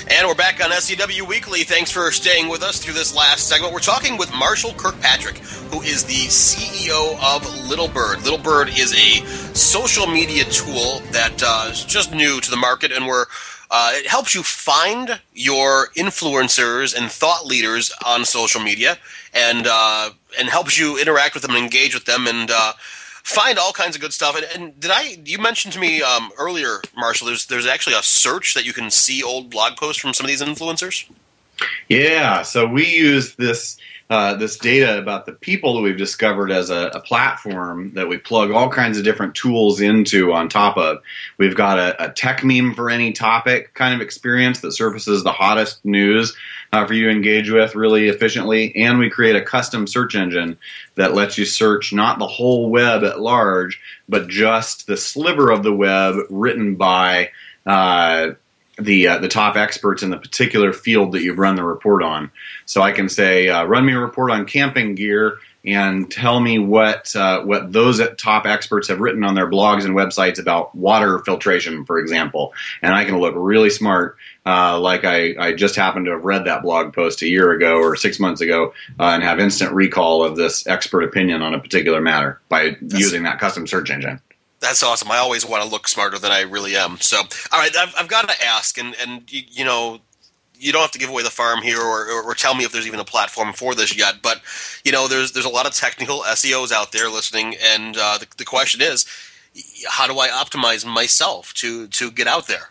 And 0.09 0.27
we're 0.27 0.33
back 0.33 0.59
on 0.65 0.71
SEW 0.71 1.23
Weekly. 1.23 1.63
Thanks 1.63 1.91
for 1.91 2.09
staying 2.11 2.49
with 2.49 2.63
us 2.63 2.79
through 2.79 2.95
this 2.95 3.15
last 3.15 3.47
segment. 3.47 3.71
We're 3.71 3.79
talking 3.79 4.17
with 4.17 4.33
Marshall 4.33 4.73
Kirkpatrick, 4.73 5.37
who 5.37 5.83
is 5.83 6.03
the 6.03 6.13
CEO 6.13 7.15
of 7.21 7.69
Little 7.69 7.89
Bird. 7.89 8.23
Little 8.23 8.39
Bird 8.39 8.69
is 8.69 8.91
a 8.91 9.23
social 9.53 10.07
media 10.07 10.45
tool 10.45 11.01
that 11.11 11.43
uh, 11.45 11.69
is 11.69 11.85
just 11.85 12.11
new 12.11 12.41
to 12.41 12.49
the 12.49 12.57
market, 12.57 12.91
and 12.91 13.05
we're 13.05 13.27
uh, 13.69 13.91
it 13.93 14.07
helps 14.07 14.33
you 14.33 14.43
find 14.43 15.19
your 15.33 15.89
influencers 15.95 16.95
and 16.95 17.11
thought 17.11 17.45
leaders 17.45 17.93
on 18.05 18.25
social 18.25 18.61
media, 18.61 18.97
and 19.33 19.67
uh, 19.69 20.09
and 20.39 20.49
helps 20.49 20.79
you 20.79 20.97
interact 20.99 21.33
with 21.33 21.43
them 21.43 21.55
and 21.55 21.63
engage 21.63 21.93
with 21.93 22.05
them, 22.05 22.27
and 22.27 22.49
uh, 22.51 22.73
find 23.23 23.59
all 23.59 23.73
kinds 23.73 23.95
of 23.95 24.01
good 24.01 24.13
stuff. 24.13 24.35
And, 24.37 24.45
and 24.55 24.79
did 24.79 24.91
I? 24.91 25.17
You 25.25 25.39
mentioned 25.39 25.73
to 25.73 25.79
me 25.79 26.01
um, 26.01 26.31
earlier, 26.37 26.81
Marshall. 26.95 27.27
There's 27.27 27.45
there's 27.47 27.65
actually 27.65 27.95
a 27.95 28.03
search 28.03 28.53
that 28.53 28.65
you 28.65 28.73
can 28.73 28.89
see 28.89 29.21
old 29.21 29.49
blog 29.49 29.77
posts 29.77 30.01
from 30.01 30.13
some 30.13 30.25
of 30.25 30.29
these 30.29 30.41
influencers. 30.41 31.09
Yeah, 31.89 32.43
so 32.43 32.67
we 32.67 32.85
use 32.85 33.35
this 33.35 33.77
uh, 34.09 34.35
this 34.35 34.57
data 34.57 34.97
about 34.97 35.25
the 35.25 35.33
people 35.33 35.75
that 35.75 35.81
we've 35.81 35.97
discovered 35.97 36.49
as 36.49 36.69
a, 36.69 36.91
a, 36.93 37.01
platform 37.01 37.91
that 37.93 38.07
we 38.07 38.17
plug 38.17 38.51
all 38.51 38.69
kinds 38.69 38.97
of 38.97 39.03
different 39.03 39.35
tools 39.35 39.81
into 39.81 40.31
on 40.31 40.47
top 40.47 40.77
of. 40.77 40.99
We've 41.37 41.55
got 41.55 41.77
a, 41.77 42.05
a 42.05 42.11
Techmeme 42.11 42.73
for 42.73 42.89
any 42.89 43.11
topic 43.11 43.73
kind 43.73 43.93
of 43.93 43.99
experience 43.99 44.61
that 44.61 44.71
surfaces 44.71 45.23
the 45.23 45.33
hottest 45.33 45.83
news 45.83 46.35
uh, 46.71 46.85
for 46.85 46.93
you 46.93 47.07
to 47.07 47.11
engage 47.11 47.49
with 47.49 47.75
really 47.75 48.07
efficiently. 48.07 48.73
And 48.77 48.97
we 48.97 49.09
create 49.09 49.35
a 49.35 49.41
custom 49.41 49.87
search 49.87 50.15
engine 50.15 50.57
that 50.95 51.13
lets 51.13 51.37
you 51.37 51.43
search 51.43 51.91
not 51.91 52.17
the 52.17 52.27
whole 52.27 52.69
web 52.69 53.03
at 53.03 53.19
large, 53.19 53.81
but 54.07 54.29
just 54.29 54.87
the 54.87 54.95
sliver 54.95 55.51
of 55.51 55.63
the 55.63 55.73
web 55.73 56.15
written 56.29 56.75
by. 56.75 57.31
Uh, 57.65 58.31
the 58.77 59.07
uh, 59.07 59.17
the 59.19 59.27
top 59.27 59.55
experts 59.55 60.03
in 60.03 60.09
the 60.09 60.17
particular 60.17 60.73
field 60.73 61.13
that 61.13 61.21
you've 61.21 61.39
run 61.39 61.55
the 61.55 61.63
report 61.63 62.03
on. 62.03 62.31
So 62.65 62.81
I 62.81 62.91
can 62.91 63.09
say, 63.09 63.49
uh, 63.49 63.63
run 63.65 63.85
me 63.85 63.93
a 63.93 63.99
report 63.99 64.31
on 64.31 64.45
camping 64.45 64.95
gear 64.95 65.39
and 65.65 66.09
tell 66.09 66.39
me 66.39 66.59
what 66.59 67.13
uh, 67.15 67.41
what 67.41 67.73
those 67.73 68.01
top 68.17 68.45
experts 68.45 68.87
have 68.87 68.99
written 68.99 69.23
on 69.23 69.35
their 69.35 69.49
blogs 69.49 69.83
and 69.83 69.95
websites 69.95 70.39
about 70.39 70.73
water 70.75 71.19
filtration, 71.19 71.85
for 71.85 71.99
example. 71.99 72.53
And 72.81 72.93
I 72.93 73.03
can 73.03 73.19
look 73.19 73.33
really 73.35 73.69
smart, 73.69 74.17
uh, 74.45 74.79
like 74.79 75.03
I, 75.03 75.35
I 75.37 75.53
just 75.53 75.75
happened 75.75 76.05
to 76.05 76.11
have 76.11 76.23
read 76.23 76.45
that 76.45 76.61
blog 76.61 76.93
post 76.93 77.21
a 77.21 77.27
year 77.27 77.51
ago 77.51 77.77
or 77.77 77.95
six 77.95 78.19
months 78.19 78.41
ago, 78.41 78.73
uh, 78.99 79.03
and 79.03 79.23
have 79.23 79.39
instant 79.39 79.73
recall 79.73 80.23
of 80.23 80.35
this 80.37 80.67
expert 80.67 81.01
opinion 81.01 81.41
on 81.41 81.53
a 81.53 81.59
particular 81.59 81.99
matter 81.99 82.39
by 82.47 82.69
That's- 82.69 82.99
using 82.99 83.23
that 83.23 83.39
custom 83.39 83.67
search 83.67 83.89
engine 83.89 84.21
That's 84.59 84.81
awesome. 84.81 85.11
I 85.11 85.17
always 85.17 85.45
want 85.45 85.63
to 85.63 85.69
look 85.69 85.87
smarter 85.87 86.17
than 86.17 86.31
I 86.31 86.41
really 86.41 86.75
am. 86.75 86.97
So, 86.99 87.17
all 87.17 87.59
right, 87.59 87.75
I've, 87.77 87.93
I've 87.97 88.07
got 88.07 88.27
to 88.27 88.45
ask, 88.45 88.77
and 88.77 88.95
and 89.01 89.31
you, 89.31 89.43
you, 89.49 89.65
know, 89.65 89.99
you 90.59 90.71
don't 90.71 90.81
have 90.81 90.91
to 90.91 90.99
give 90.99 91.09
away 91.09 91.23
the 91.23 91.29
farm 91.29 91.61
here, 91.61 91.79
or, 91.79 92.09
or, 92.09 92.23
or, 92.23 92.33
tell 92.33 92.55
me 92.55 92.63
if 92.63 92.71
there's 92.71 92.87
even 92.87 92.99
a 92.99 93.05
platform 93.05 93.53
for 93.53 93.75
this 93.75 93.95
yet. 93.95 94.15
But 94.23 94.41
you 94.83 94.91
know, 94.91 95.07
there's 95.07 95.33
there's 95.33 95.45
a 95.45 95.49
lot 95.49 95.67
of 95.67 95.73
technical 95.73 96.21
SEOs 96.21 96.71
out 96.71 96.91
there 96.91 97.09
listening, 97.09 97.55
and 97.61 97.97
uh, 97.97 98.17
the, 98.17 98.27
the 98.37 98.45
question 98.45 98.81
is, 98.81 99.05
how 99.87 100.07
do 100.07 100.17
I 100.17 100.29
optimize 100.29 100.85
myself 100.85 101.53
to 101.55 101.87
to 101.87 102.09
get 102.09 102.27
out 102.27 102.47
there? 102.47 102.69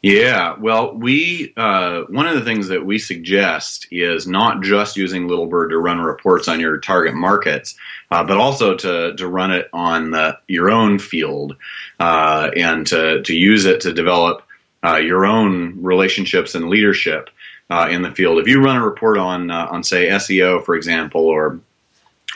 Yeah, 0.00 0.54
well, 0.60 0.94
we 0.94 1.52
uh, 1.56 2.02
one 2.02 2.28
of 2.28 2.36
the 2.36 2.44
things 2.44 2.68
that 2.68 2.86
we 2.86 3.00
suggest 3.00 3.88
is 3.90 4.28
not 4.28 4.62
just 4.62 4.96
using 4.96 5.26
Littlebird 5.26 5.70
to 5.70 5.78
run 5.78 6.00
reports 6.00 6.46
on 6.46 6.60
your 6.60 6.78
target 6.78 7.14
markets, 7.14 7.74
uh, 8.12 8.22
but 8.22 8.36
also 8.36 8.76
to 8.76 9.16
to 9.16 9.26
run 9.26 9.50
it 9.50 9.68
on 9.72 10.12
the, 10.12 10.38
your 10.46 10.70
own 10.70 11.00
field 11.00 11.56
uh, 11.98 12.48
and 12.56 12.86
to 12.86 13.22
to 13.24 13.34
use 13.34 13.64
it 13.64 13.80
to 13.80 13.92
develop 13.92 14.44
uh, 14.84 14.98
your 14.98 15.26
own 15.26 15.82
relationships 15.82 16.54
and 16.54 16.68
leadership 16.68 17.28
uh, 17.68 17.88
in 17.90 18.02
the 18.02 18.12
field. 18.12 18.38
If 18.38 18.46
you 18.46 18.62
run 18.62 18.76
a 18.76 18.84
report 18.84 19.18
on 19.18 19.50
uh, 19.50 19.66
on 19.68 19.82
say 19.82 20.08
SEO, 20.10 20.64
for 20.64 20.76
example, 20.76 21.22
or 21.22 21.58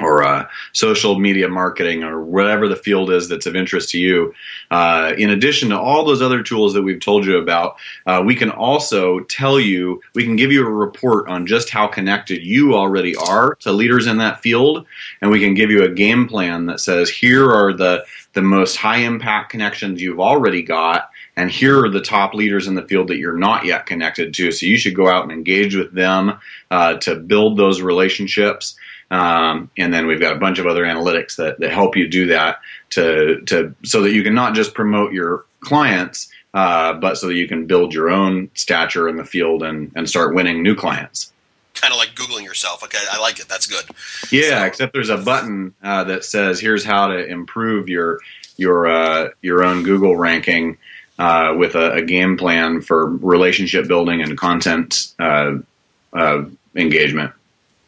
or 0.00 0.22
uh, 0.22 0.46
social 0.72 1.18
media 1.18 1.48
marketing 1.48 2.02
or 2.02 2.22
whatever 2.22 2.66
the 2.66 2.76
field 2.76 3.10
is 3.10 3.28
that's 3.28 3.46
of 3.46 3.54
interest 3.54 3.90
to 3.90 3.98
you. 3.98 4.32
Uh, 4.70 5.12
in 5.18 5.30
addition 5.30 5.68
to 5.68 5.78
all 5.78 6.04
those 6.04 6.22
other 6.22 6.42
tools 6.42 6.72
that 6.72 6.82
we've 6.82 7.00
told 7.00 7.26
you 7.26 7.36
about, 7.36 7.76
uh, 8.06 8.22
we 8.24 8.34
can 8.34 8.50
also 8.50 9.20
tell 9.20 9.60
you, 9.60 10.00
we 10.14 10.24
can 10.24 10.34
give 10.34 10.50
you 10.50 10.66
a 10.66 10.70
report 10.70 11.28
on 11.28 11.46
just 11.46 11.68
how 11.68 11.86
connected 11.86 12.42
you 12.42 12.74
already 12.74 13.14
are 13.16 13.54
to 13.56 13.70
leaders 13.70 14.06
in 14.06 14.16
that 14.16 14.40
field, 14.40 14.86
and 15.20 15.30
we 15.30 15.40
can 15.40 15.52
give 15.52 15.70
you 15.70 15.84
a 15.84 15.90
game 15.90 16.26
plan 16.26 16.66
that 16.66 16.80
says 16.80 17.10
here 17.10 17.50
are 17.50 17.72
the 17.74 18.04
the 18.32 18.42
most 18.42 18.76
high 18.76 18.98
impact 18.98 19.50
connections 19.50 20.00
you've 20.00 20.20
already 20.20 20.62
got. 20.62 21.10
And 21.36 21.50
here 21.50 21.84
are 21.84 21.88
the 21.88 22.00
top 22.00 22.34
leaders 22.34 22.66
in 22.66 22.74
the 22.74 22.86
field 22.86 23.08
that 23.08 23.16
you're 23.16 23.36
not 23.36 23.64
yet 23.64 23.86
connected 23.86 24.34
to. 24.34 24.52
So 24.52 24.66
you 24.66 24.76
should 24.76 24.94
go 24.94 25.08
out 25.08 25.22
and 25.22 25.32
engage 25.32 25.74
with 25.74 25.92
them 25.92 26.38
uh, 26.70 26.94
to 26.98 27.16
build 27.16 27.56
those 27.56 27.80
relationships. 27.80 28.76
Um, 29.12 29.70
and 29.76 29.92
then 29.92 30.06
we've 30.06 30.20
got 30.20 30.34
a 30.34 30.38
bunch 30.38 30.58
of 30.58 30.66
other 30.66 30.84
analytics 30.84 31.36
that, 31.36 31.60
that 31.60 31.70
help 31.70 31.96
you 31.96 32.08
do 32.08 32.28
that 32.28 32.60
to, 32.90 33.42
to 33.42 33.74
so 33.84 34.00
that 34.02 34.12
you 34.12 34.22
can 34.22 34.34
not 34.34 34.54
just 34.54 34.72
promote 34.72 35.12
your 35.12 35.44
clients, 35.60 36.32
uh, 36.54 36.94
but 36.94 37.18
so 37.18 37.26
that 37.26 37.34
you 37.34 37.46
can 37.46 37.66
build 37.66 37.92
your 37.92 38.08
own 38.08 38.50
stature 38.54 39.10
in 39.10 39.18
the 39.18 39.24
field 39.24 39.62
and, 39.62 39.92
and 39.94 40.08
start 40.08 40.34
winning 40.34 40.62
new 40.62 40.74
clients. 40.74 41.30
Kind 41.74 41.92
of 41.92 41.98
like 41.98 42.14
Googling 42.14 42.44
yourself. 42.44 42.82
Okay, 42.84 42.98
I 43.10 43.20
like 43.20 43.38
it. 43.38 43.50
That's 43.50 43.66
good. 43.66 43.84
Yeah, 44.30 44.60
so. 44.60 44.64
except 44.64 44.92
there's 44.94 45.10
a 45.10 45.18
button 45.18 45.74
uh, 45.82 46.04
that 46.04 46.24
says, 46.24 46.60
"Here's 46.60 46.84
how 46.84 47.08
to 47.08 47.26
improve 47.26 47.88
your 47.88 48.20
your 48.56 48.86
uh, 48.86 49.28
your 49.40 49.64
own 49.64 49.82
Google 49.82 50.16
ranking 50.16 50.78
uh, 51.18 51.54
with 51.56 51.74
a, 51.74 51.94
a, 51.94 52.02
game 52.02 52.36
plan 52.36 52.82
for 52.82 53.06
relationship 53.06 53.88
building 53.88 54.22
and 54.22 54.36
content 54.38 55.12
uh, 55.18 55.56
uh, 56.12 56.44
engagement." 56.76 57.32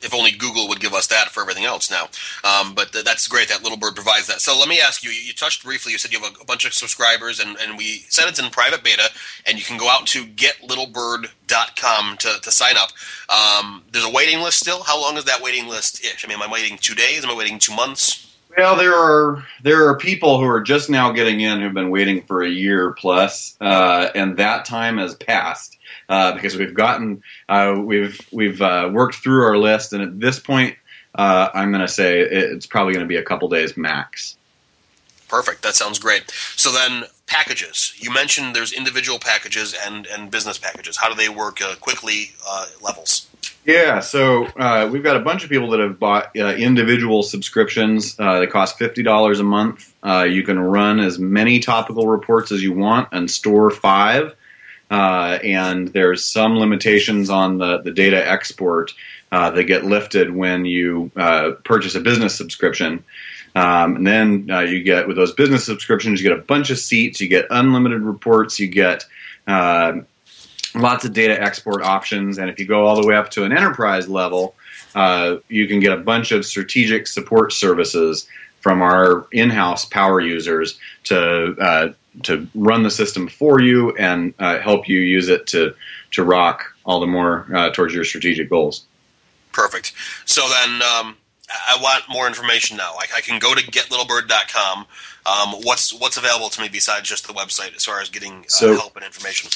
If 0.05 0.15
only 0.15 0.31
Google 0.31 0.69
would 0.69 0.81
give 0.81 0.93
us 0.93 1.07
that 1.09 1.31
for 1.31 1.41
everything 1.41 1.65
else 1.65 1.91
now. 1.91 2.09
Um, 2.45 2.75
but 2.75 2.93
th- 2.93 3.05
that's 3.05 3.27
great 3.27 3.49
that 3.49 3.63
Little 3.63 3.79
Bird 3.79 3.95
provides 3.95 4.27
that. 4.27 4.41
So 4.41 4.59
let 4.59 4.69
me 4.69 4.81
ask 4.81 5.03
you, 5.03 5.11
you 5.11 5.33
touched 5.33 5.65
briefly, 5.65 5.93
you 5.93 5.99
said 5.99 6.13
you 6.13 6.21
have 6.21 6.37
a, 6.37 6.43
a, 6.43 6.45
bunch 6.45 6.65
of 6.65 6.75
subscribers, 6.75 7.41
and, 7.41 7.57
and 7.61 7.79
we 7.79 8.05
said 8.09 8.29
it's 8.29 8.39
in 8.39 8.51
private 8.51 8.85
beta, 8.85 9.11
and 9.47 9.59
you 9.59 9.65
can 9.65 9.79
go 9.79 9.89
out 9.89 10.07
to 10.09 10.25
getlittlebird.com 10.25 12.17
to, 12.19 12.41
to 12.43 12.51
sign 12.51 12.77
up. 12.77 12.91
Um, 13.29 13.83
there's 13.93 14.05
a 14.05 14.11
waiting 14.11 14.41
list 14.41 14.61
still. 14.61 14.83
How 14.83 15.01
long 15.01 15.17
is 15.17 15.25
that 15.25 15.43
waiting 15.43 15.69
list 15.69 16.05
ish? 16.05 16.25
I 16.25 16.29
mean, 16.29 16.41
am 16.41 16.49
I 16.49 16.53
waiting 16.53 16.79
two 16.79 16.95
days? 16.95 17.25
Am 17.25 17.31
I 17.31 17.35
waiting 17.35 17.59
two 17.59 17.75
months? 17.75 18.21
Well, 18.57 18.77
there 18.77 18.95
are 18.95 19.45
there 19.65 19.89
are 19.89 19.99
people 19.99 20.39
who 20.39 20.47
are 20.47 20.61
just 20.61 20.89
now 20.89 21.11
getting 21.11 21.41
in 21.41 21.61
who've 21.61 21.75
been 21.75 21.91
waiting 21.91 22.23
for 22.23 22.43
a 22.43 22.49
year 22.49 22.93
plus, 22.93 23.57
uh, 23.61 24.11
and 24.15 24.37
that 24.37 24.65
time 24.65 24.99
has 24.99 25.17
passed 25.17 25.77
uh, 26.09 26.33
because 26.33 26.57
we've 26.57 26.75
gotten 26.75 27.23
uh, 27.49 27.77
we've 27.79 28.21
we've 28.33 28.61
uh, 28.61 28.91
worked 28.93 29.17
through 29.17 29.45
our 29.45 29.57
list, 29.57 29.93
and 29.93 30.03
at 30.03 30.21
this 30.21 30.39
point, 30.39 30.77
uh, 31.15 31.49
I'm 31.55 31.71
going 31.71 31.83
to 31.83 31.89
say 31.89 32.21
it's 32.21 32.67
probably 32.67 32.93
going 32.93 33.05
to 33.05 33.09
be 33.09 33.17
a 33.17 33.23
couple 33.23 33.49
days 33.49 33.77
max. 33.77 34.37
Perfect. 35.29 35.63
That 35.63 35.75
sounds 35.75 35.99
great. 35.99 36.31
So 36.57 36.71
then, 36.71 37.05
packages. 37.27 37.95
You 37.99 38.13
mentioned 38.13 38.55
there's 38.55 38.73
individual 38.73 39.19
packages 39.19 39.75
and 39.87 40.07
and 40.07 40.31
business 40.31 40.59
packages. 40.59 40.97
How 40.99 41.09
do 41.09 41.15
they 41.15 41.29
work? 41.29 41.61
Uh, 41.61 41.75
quickly 41.77 42.33
levels. 42.83 43.29
Yeah, 43.67 44.01
so 44.01 44.45
uh, 44.45 44.91
we've 44.93 45.03
got 45.03 45.17
a 45.17 45.21
bunch 45.21 45.43
of 45.43 45.49
people 45.49 45.71
that 45.71 45.81
have 45.81 45.99
bought 45.99 46.37
uh, 46.37 46.49
individual 46.55 47.23
subscriptions. 47.23 48.15
Uh, 48.19 48.41
they 48.41 48.47
cost 48.47 48.77
fifty 48.79 49.03
dollars 49.03 49.41
a 49.41 49.45
month. 49.45 49.95
you 50.05 50.43
can 50.43 50.59
run 50.59 51.01
as 51.01 51.19
many 51.19 51.61
topical 51.61 52.07
reports 52.07 52.53
as 52.53 52.63
you 52.63 52.75
want 52.75 53.09
and 53.13 53.31
store 53.31 53.71
five 53.71 54.35
uh, 54.91 55.39
and 55.43 55.89
there's 55.89 56.25
some 56.25 56.59
limitations 56.59 57.31
on 57.31 57.59
the, 57.59 57.79
the 57.79 57.91
data 57.91 58.31
export 58.31 58.93
uh, 59.33 59.51
that 59.51 59.65
get 59.65 59.85
lifted 59.85 60.35
when 60.35 60.65
you 60.65 61.11
uh, 61.17 61.53
purchase 61.65 61.95
a 61.95 62.01
business 62.01 62.37
subscription. 62.37 63.03
Um, 63.57 63.97
and 63.97 64.07
then 64.07 64.51
uh, 64.51 64.61
you 64.61 64.83
get 64.83 65.07
with 65.07 65.17
those 65.17 65.33
business 65.33 65.65
subscriptions, 65.65 66.21
you 66.21 66.29
get 66.29 66.39
a 66.39 66.43
bunch 66.43 66.71
of 66.71 66.79
seats, 66.79 67.21
you 67.21 67.29
get 67.29 67.47
unlimited 67.51 68.03
reports, 68.03 68.59
you 68.59 68.67
get 68.67 69.05
uh, 69.47 69.95
lots 70.75 71.05
of 71.05 71.13
data 71.13 71.41
export 71.41 71.83
options, 71.83 72.39
and 72.39 72.51
if 72.51 72.59
you 72.59 72.67
go 72.67 72.85
all 72.85 73.01
the 73.01 73.07
way 73.07 73.15
up 73.15 73.31
to 73.31 73.45
an 73.45 73.53
enterprise 73.53 74.09
level, 74.09 74.55
uh, 74.95 75.37
you 75.49 75.67
can 75.67 75.81
get 75.81 75.93
a 75.93 75.97
bunch 75.97 76.33
of 76.33 76.45
strategic 76.45 77.07
support 77.07 77.53
services 77.53 78.29
from 78.61 78.83
our 78.83 79.27
in-house 79.31 79.85
power 79.85 80.21
users 80.21 80.79
to 81.05 81.95
to 82.23 82.47
run 82.55 82.83
the 82.83 82.91
system 82.91 83.29
for 83.29 83.61
you 83.61 83.95
and 83.97 84.35
uh, 84.39 84.59
help 84.61 84.89
you 84.89 85.01
use 85.01 85.29
it 85.29 85.47
to 85.49 85.75
to 86.13 86.25
rock 86.25 86.75
all 86.85 87.01
the 87.01 87.07
more 87.07 87.47
uh, 87.55 87.71
towards 87.71 87.95
your 87.95 88.05
strategic 88.05 88.49
goals. 88.49 88.85
Perfect. 89.53 89.93
So 90.25 90.43
then, 90.49 90.83
um, 90.83 91.17
I 91.51 91.79
want 91.81 92.05
more 92.09 92.27
information 92.27 92.77
now. 92.77 92.95
I, 92.99 93.07
I 93.17 93.21
can 93.21 93.39
go 93.39 93.55
to 93.55 93.63
getlittlebird.com. 93.63 94.87
Um, 95.27 95.61
what's 95.63 95.93
what's 95.93 96.17
available 96.17 96.49
to 96.51 96.61
me 96.61 96.69
besides 96.69 97.09
just 97.09 97.27
the 97.27 97.33
website 97.33 97.75
as 97.75 97.85
far 97.85 98.01
as 98.01 98.09
getting 98.09 98.41
uh, 98.41 98.49
so, 98.49 98.75
help 98.75 98.97
and 98.97 99.05
information? 99.05 99.51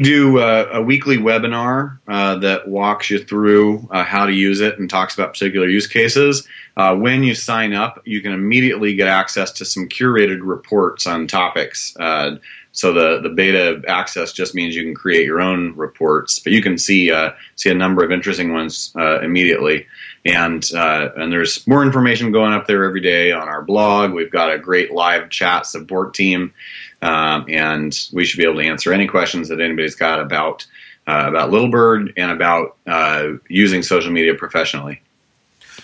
Do 0.00 0.38
uh, 0.38 0.68
a 0.72 0.82
weekly 0.82 1.18
webinar 1.18 1.98
uh, 2.08 2.36
that 2.38 2.66
walks 2.68 3.10
you 3.10 3.18
through 3.18 3.86
uh, 3.90 4.04
how 4.04 4.26
to 4.26 4.32
use 4.32 4.60
it 4.60 4.78
and 4.78 4.88
talks 4.88 5.14
about 5.14 5.32
particular 5.32 5.68
use 5.68 5.86
cases. 5.86 6.46
Uh, 6.76 6.96
when 6.96 7.22
you 7.22 7.34
sign 7.34 7.74
up, 7.74 8.00
you 8.04 8.22
can 8.22 8.32
immediately 8.32 8.94
get 8.94 9.06
access 9.06 9.50
to 9.52 9.64
some 9.64 9.88
curated 9.88 10.40
reports 10.42 11.06
on 11.06 11.26
topics. 11.26 11.94
Uh, 12.72 12.74
so 12.74 12.92
the, 12.92 13.20
the 13.20 13.28
beta 13.28 13.82
access 13.86 14.32
just 14.32 14.54
means 14.54 14.74
you 14.74 14.82
can 14.82 14.94
create 14.94 15.26
your 15.26 15.40
own 15.40 15.74
reports, 15.76 16.38
but 16.38 16.52
you 16.52 16.62
can 16.62 16.78
see 16.78 17.10
uh, 17.10 17.32
see 17.56 17.70
a 17.70 17.74
number 17.74 18.04
of 18.04 18.10
interesting 18.10 18.52
ones 18.52 18.92
immediately. 18.96 19.86
And 20.24 20.64
and 20.72 21.32
there's 21.32 21.66
more 21.66 21.82
information 21.82 22.32
going 22.32 22.52
up 22.52 22.66
there 22.66 22.84
every 22.84 23.00
day 23.00 23.32
on 23.32 23.48
our 23.48 23.62
blog. 23.62 24.12
We've 24.12 24.30
got 24.30 24.52
a 24.52 24.58
great 24.58 24.92
live 24.92 25.30
chat 25.30 25.66
support 25.66 26.14
team 26.14 26.54
um, 27.02 27.46
and 27.48 28.08
we 28.12 28.24
should 28.24 28.38
be 28.38 28.44
able 28.44 28.62
to 28.62 28.66
answer 28.66 28.92
any 28.92 29.06
questions 29.06 29.48
that 29.48 29.60
anybody's 29.60 29.96
got 29.96 30.20
about 30.20 30.66
uh, 31.08 31.24
about 31.26 31.50
Littlebird 31.50 32.12
and 32.16 32.30
about 32.30 32.76
uh, 32.86 33.30
using 33.48 33.82
social 33.82 34.12
media 34.12 34.34
professionally. 34.34 35.02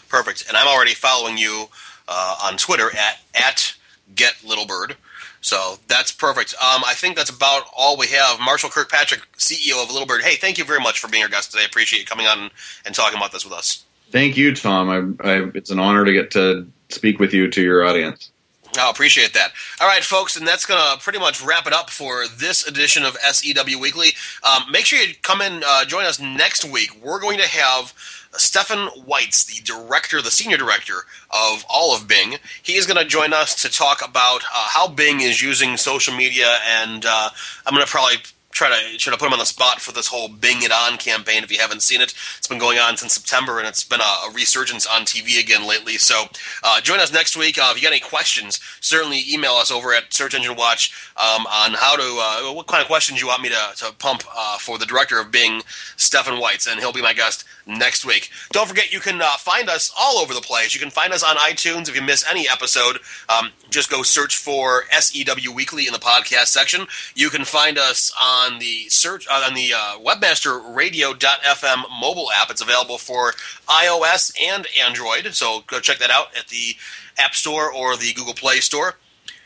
Perfect. 0.08 0.46
And 0.46 0.56
I'm 0.56 0.68
already 0.68 0.94
following 0.94 1.36
you 1.36 1.66
uh, 2.06 2.36
on 2.44 2.56
Twitter 2.56 2.88
at 2.96 3.20
at 3.34 3.74
Get 4.14 4.34
Littlebird. 4.44 4.94
So 5.40 5.76
that's 5.86 6.12
perfect. 6.12 6.54
Um, 6.54 6.82
I 6.86 6.94
think 6.94 7.16
that's 7.16 7.30
about 7.30 7.64
all 7.76 7.96
we 7.96 8.08
have. 8.08 8.40
Marshall 8.40 8.70
Kirkpatrick, 8.70 9.20
CEO 9.36 9.82
of 9.82 9.88
Littlebird. 9.88 10.22
Hey, 10.22 10.36
thank 10.36 10.58
you 10.58 10.64
very 10.64 10.80
much 10.80 11.00
for 11.00 11.08
being 11.08 11.22
our 11.22 11.28
guest 11.28 11.52
today. 11.52 11.62
I 11.62 11.66
appreciate 11.66 12.00
you 12.00 12.06
coming 12.06 12.26
on 12.26 12.50
and 12.84 12.94
talking 12.94 13.16
about 13.16 13.32
this 13.32 13.44
with 13.44 13.52
us. 13.52 13.84
Thank 14.10 14.36
you, 14.36 14.54
Tom. 14.54 15.18
I, 15.20 15.28
I, 15.28 15.50
it's 15.54 15.70
an 15.70 15.78
honor 15.78 16.04
to 16.04 16.12
get 16.12 16.30
to 16.32 16.66
speak 16.88 17.18
with 17.18 17.34
you 17.34 17.48
to 17.50 17.62
your 17.62 17.84
audience. 17.84 18.30
I 18.76 18.90
appreciate 18.90 19.34
that. 19.34 19.52
All 19.80 19.88
right, 19.88 20.04
folks, 20.04 20.36
and 20.36 20.46
that's 20.46 20.66
going 20.66 20.80
to 20.80 21.02
pretty 21.02 21.18
much 21.18 21.42
wrap 21.42 21.66
it 21.66 21.72
up 21.72 21.90
for 21.90 22.26
this 22.26 22.66
edition 22.66 23.04
of 23.04 23.16
SEW 23.16 23.78
Weekly. 23.78 24.08
Um, 24.42 24.70
make 24.70 24.84
sure 24.84 24.98
you 25.00 25.14
come 25.22 25.40
and 25.40 25.64
uh, 25.66 25.84
join 25.84 26.04
us 26.04 26.20
next 26.20 26.64
week. 26.64 26.90
We're 27.02 27.20
going 27.20 27.38
to 27.38 27.48
have 27.48 27.94
Stefan 28.32 28.88
Weitz, 29.06 29.46
the 29.46 29.62
director, 29.62 30.20
the 30.20 30.30
senior 30.30 30.58
director 30.58 31.06
of 31.30 31.64
all 31.68 31.96
of 31.96 32.06
Bing. 32.06 32.36
He 32.62 32.74
is 32.74 32.86
going 32.86 33.02
to 33.02 33.08
join 33.08 33.32
us 33.32 33.54
to 33.62 33.70
talk 33.70 34.06
about 34.06 34.42
uh, 34.44 34.68
how 34.68 34.88
Bing 34.88 35.20
is 35.20 35.42
using 35.42 35.76
social 35.76 36.14
media, 36.14 36.58
and 36.66 37.04
uh, 37.06 37.30
I'm 37.66 37.74
going 37.74 37.84
to 37.84 37.90
probably 37.90 38.18
try 38.58 38.68
to 38.70 38.98
try 38.98 39.12
to 39.12 39.18
put 39.18 39.26
him 39.26 39.32
on 39.32 39.38
the 39.38 39.46
spot 39.46 39.80
for 39.80 39.92
this 39.92 40.08
whole 40.08 40.28
Bing 40.28 40.62
It 40.62 40.72
On 40.72 40.98
campaign. 40.98 41.44
If 41.44 41.52
you 41.52 41.60
haven't 41.60 41.82
seen 41.82 42.00
it, 42.00 42.12
it's 42.36 42.48
been 42.48 42.58
going 42.58 42.78
on 42.78 42.96
since 42.96 43.14
September, 43.14 43.58
and 43.58 43.68
it's 43.68 43.84
been 43.84 44.00
a, 44.00 44.28
a 44.28 44.32
resurgence 44.34 44.84
on 44.84 45.02
TV 45.02 45.40
again 45.40 45.66
lately. 45.66 45.94
So 45.94 46.24
uh, 46.64 46.80
join 46.80 46.98
us 46.98 47.12
next 47.12 47.36
week. 47.36 47.56
Uh, 47.56 47.68
if 47.70 47.76
you 47.76 47.82
got 47.84 47.92
any 47.92 48.00
questions, 48.00 48.58
certainly 48.80 49.22
email 49.32 49.52
us 49.52 49.70
over 49.70 49.94
at 49.94 50.12
Search 50.12 50.34
Engine 50.34 50.56
Watch 50.56 50.92
um, 51.16 51.46
on 51.46 51.74
how 51.74 51.94
to 51.94 52.02
uh, 52.02 52.52
what 52.52 52.66
kind 52.66 52.82
of 52.82 52.88
questions 52.88 53.20
you 53.20 53.28
want 53.28 53.42
me 53.42 53.48
to, 53.48 53.72
to 53.76 53.92
pump 53.92 54.24
uh, 54.36 54.58
for 54.58 54.76
the 54.76 54.86
director 54.86 55.20
of 55.20 55.30
Bing, 55.30 55.62
Stephen 55.96 56.34
Weitz, 56.34 56.68
and 56.68 56.80
he'll 56.80 56.92
be 56.92 57.02
my 57.02 57.14
guest 57.14 57.44
next 57.68 58.04
week. 58.04 58.30
Don't 58.50 58.66
forget, 58.66 58.92
you 58.92 58.98
can 58.98 59.20
uh, 59.20 59.36
find 59.36 59.68
us 59.68 59.92
all 59.96 60.18
over 60.18 60.34
the 60.34 60.40
place. 60.40 60.74
You 60.74 60.80
can 60.80 60.90
find 60.90 61.12
us 61.12 61.22
on 61.22 61.36
iTunes 61.36 61.88
if 61.88 61.94
you 61.94 62.02
miss 62.02 62.24
any 62.28 62.48
episode. 62.48 62.98
Um, 63.28 63.50
just 63.70 63.90
go 63.90 64.02
search 64.02 64.36
for 64.36 64.84
SEW 64.90 65.52
Weekly 65.52 65.86
in 65.86 65.92
the 65.92 65.98
podcast 65.98 66.46
section. 66.46 66.86
You 67.14 67.28
can 67.28 67.44
find 67.44 67.78
us 67.78 68.12
on 68.20 68.47
the 68.58 68.88
search 68.88 69.28
uh, 69.28 69.44
on 69.46 69.52
the 69.54 69.72
uh, 69.76 69.98
webmasterradio.fm 69.98 71.82
mobile 72.00 72.28
app. 72.34 72.50
It's 72.50 72.62
available 72.62 72.96
for 72.96 73.32
iOS 73.68 74.32
and 74.40 74.66
Android, 74.82 75.34
so 75.34 75.64
go 75.66 75.80
check 75.80 75.98
that 75.98 76.10
out 76.10 76.36
at 76.36 76.48
the 76.48 76.76
App 77.18 77.34
Store 77.34 77.70
or 77.70 77.96
the 77.96 78.14
Google 78.14 78.34
Play 78.34 78.60
Store. 78.60 78.94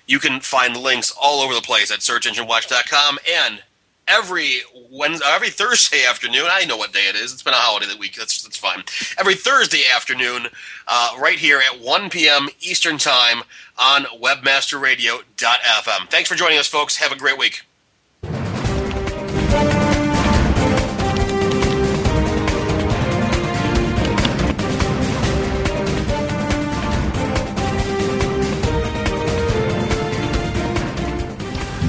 You 0.07 0.21
can 0.21 0.41
find 0.41 0.77
links 0.77 1.13
all 1.21 1.41
over 1.41 1.55
the 1.55 1.61
place 1.61 1.91
at 1.91 1.99
searchenginewatch.com 2.01 3.19
and 3.29 3.63
every 4.09 4.61
Wednesday, 4.91 5.27
every 5.29 5.51
Thursday 5.51 6.05
afternoon. 6.09 6.47
I 6.49 6.65
know 6.65 6.77
what 6.77 6.93
day 6.93 7.09
it 7.09 7.17
is. 7.17 7.33
It's 7.33 7.43
been 7.43 7.55
a 7.55 7.57
holiday 7.57 7.87
that 7.87 7.99
week. 7.99 8.15
That's 8.17 8.43
that's 8.43 8.57
fine. 8.57 8.85
Every 9.19 9.35
Thursday 9.35 9.83
afternoon, 9.95 10.49
uh, 10.87 11.17
right 11.21 11.39
here 11.39 11.61
at 11.61 11.81
1 11.81 12.11
p.m. 12.11 12.49
Eastern 12.61 12.99
Time 12.99 13.43
on 13.79 14.05
WebmasterRadio.fm. 14.21 16.09
Thanks 16.09 16.29
for 16.29 16.35
joining 16.35 16.59
us, 16.59 16.69
folks. 16.69 16.97
Have 16.97 17.13
a 17.13 17.17
great 17.17 17.39
week. 17.39 17.63